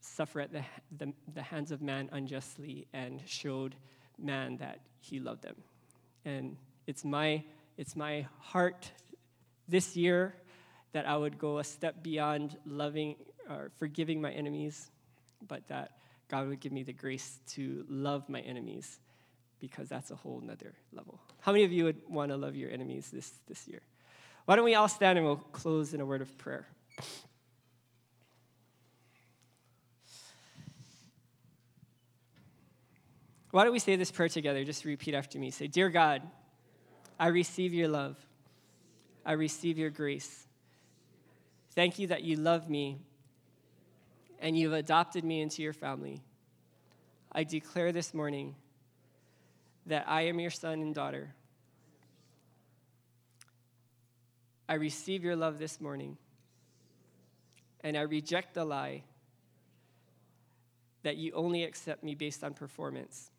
suffer 0.00 0.40
at 0.40 0.52
the, 0.52 0.62
the, 0.96 1.12
the, 1.34 1.42
hands 1.42 1.70
of 1.72 1.82
man 1.82 2.08
unjustly 2.12 2.86
and 2.92 3.20
showed 3.26 3.74
man 4.18 4.56
that 4.56 4.80
he 4.98 5.20
loved 5.20 5.42
them. 5.42 5.56
And 6.24 6.56
it's 6.86 7.04
my, 7.04 7.44
it's 7.76 7.94
my 7.94 8.26
heart 8.38 8.90
this 9.68 9.96
year 9.96 10.34
that 10.92 11.06
I 11.06 11.16
would 11.16 11.38
go 11.38 11.58
a 11.58 11.64
step 11.64 12.02
beyond 12.02 12.56
loving 12.64 13.16
or 13.48 13.70
forgiving 13.78 14.20
my 14.20 14.30
enemies, 14.32 14.90
but 15.46 15.66
that 15.68 15.92
God 16.28 16.48
would 16.48 16.60
give 16.60 16.72
me 16.72 16.82
the 16.82 16.92
grace 16.92 17.40
to 17.50 17.84
love 17.88 18.28
my 18.28 18.40
enemies 18.40 18.98
because 19.60 19.88
that's 19.88 20.10
a 20.10 20.16
whole 20.16 20.40
nother 20.40 20.74
level. 20.92 21.20
How 21.40 21.52
many 21.52 21.64
of 21.64 21.72
you 21.72 21.84
would 21.84 22.00
want 22.08 22.30
to 22.30 22.36
love 22.36 22.56
your 22.56 22.70
enemies 22.70 23.10
this, 23.10 23.32
this 23.46 23.68
year? 23.68 23.82
Why 24.46 24.56
don't 24.56 24.64
we 24.64 24.74
all 24.74 24.88
stand 24.88 25.18
and 25.18 25.26
we'll 25.26 25.36
close 25.36 25.94
in 25.94 26.00
a 26.00 26.06
word 26.06 26.22
of 26.22 26.36
prayer. 26.38 26.66
Why 33.50 33.64
don't 33.64 33.72
we 33.72 33.78
say 33.78 33.96
this 33.96 34.10
prayer 34.10 34.28
together? 34.28 34.64
Just 34.64 34.84
repeat 34.84 35.14
after 35.14 35.38
me. 35.38 35.50
Say, 35.50 35.66
Dear 35.66 35.88
God, 35.88 36.22
I 37.18 37.28
receive 37.28 37.74
your 37.74 37.88
love. 37.88 38.16
I 39.26 39.32
receive 39.32 39.76
your 39.76 39.90
grace. 39.90 40.46
Thank 41.74 41.98
you 41.98 42.08
that 42.08 42.22
you 42.22 42.36
love 42.36 42.68
me 42.70 42.98
and 44.40 44.56
you've 44.56 44.72
adopted 44.72 45.24
me 45.24 45.40
into 45.40 45.62
your 45.62 45.72
family. 45.72 46.22
I 47.32 47.44
declare 47.44 47.92
this 47.92 48.14
morning 48.14 48.54
that 49.86 50.04
I 50.08 50.22
am 50.22 50.40
your 50.40 50.50
son 50.50 50.80
and 50.80 50.94
daughter. 50.94 51.34
I 54.68 54.74
receive 54.74 55.24
your 55.24 55.36
love 55.36 55.58
this 55.58 55.80
morning, 55.80 56.16
and 57.80 57.96
I 57.96 58.02
reject 58.02 58.54
the 58.54 58.64
lie 58.64 59.02
that 61.02 61.16
you 61.16 61.32
only 61.32 61.64
accept 61.64 62.04
me 62.04 62.14
based 62.14 62.44
on 62.44 62.54
performance. 62.54 63.30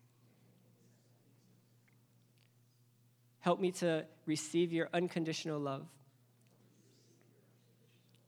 Help 3.42 3.60
me 3.60 3.72
to 3.72 4.04
receive 4.24 4.72
your 4.72 4.88
unconditional 4.94 5.58
love 5.58 5.84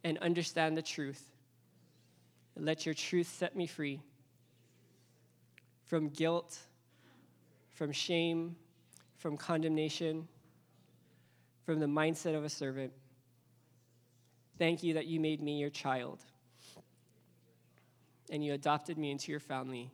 and 0.02 0.18
understand 0.18 0.76
the 0.76 0.82
truth. 0.82 1.22
Let 2.56 2.84
your 2.84 2.94
truth 2.94 3.28
set 3.28 3.54
me 3.54 3.66
free 3.66 4.00
from 5.86 6.08
guilt, 6.08 6.58
from 7.70 7.92
shame, 7.92 8.56
from 9.16 9.36
condemnation, 9.36 10.26
from 11.64 11.78
the 11.78 11.86
mindset 11.86 12.36
of 12.36 12.42
a 12.42 12.48
servant. 12.48 12.92
Thank 14.58 14.82
you 14.82 14.94
that 14.94 15.06
you 15.06 15.20
made 15.20 15.40
me 15.40 15.58
your 15.58 15.70
child 15.70 16.18
and 18.30 18.44
you 18.44 18.52
adopted 18.52 18.98
me 18.98 19.12
into 19.12 19.30
your 19.30 19.40
family 19.40 19.92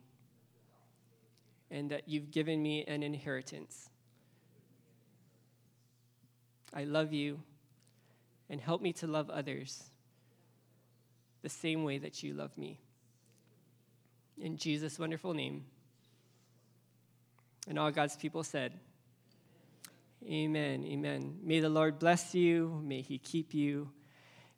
and 1.69 1.91
that 1.91 2.09
you've 2.09 2.31
given 2.31 2.61
me 2.61 2.83
an 2.85 3.03
inheritance. 3.03 3.90
I 6.73 6.83
love 6.85 7.13
you, 7.13 7.39
and 8.49 8.59
help 8.61 8.81
me 8.81 8.93
to 8.93 9.07
love 9.07 9.29
others 9.29 9.83
the 11.41 11.49
same 11.49 11.83
way 11.83 11.97
that 11.97 12.23
you 12.23 12.33
love 12.33 12.57
me. 12.57 12.79
In 14.39 14.57
Jesus' 14.57 14.99
wonderful 14.99 15.33
name. 15.33 15.65
And 17.67 17.77
all 17.77 17.91
God's 17.91 18.15
people 18.15 18.43
said, 18.43 18.73
Amen, 20.27 20.85
amen. 20.85 21.39
May 21.41 21.59
the 21.59 21.69
Lord 21.69 21.97
bless 21.97 22.35
you. 22.35 22.79
May 22.83 23.01
he 23.01 23.17
keep 23.17 23.53
you. 23.53 23.89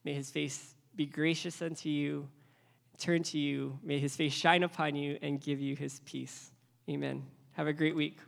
May 0.03 0.13
his 0.13 0.29
face 0.29 0.75
be 0.95 1.05
gracious 1.05 1.61
unto 1.61 1.89
you, 1.89 2.27
turn 2.97 3.23
to 3.23 3.37
you. 3.37 3.79
May 3.81 3.99
his 3.99 4.15
face 4.15 4.33
shine 4.33 4.63
upon 4.63 4.95
you 4.95 5.17
and 5.21 5.41
give 5.41 5.61
you 5.61 5.75
his 5.75 6.01
peace. 6.01 6.51
Amen. 6.89 7.23
Have 7.53 7.67
a 7.67 7.73
great 7.73 7.95
week. 7.95 8.19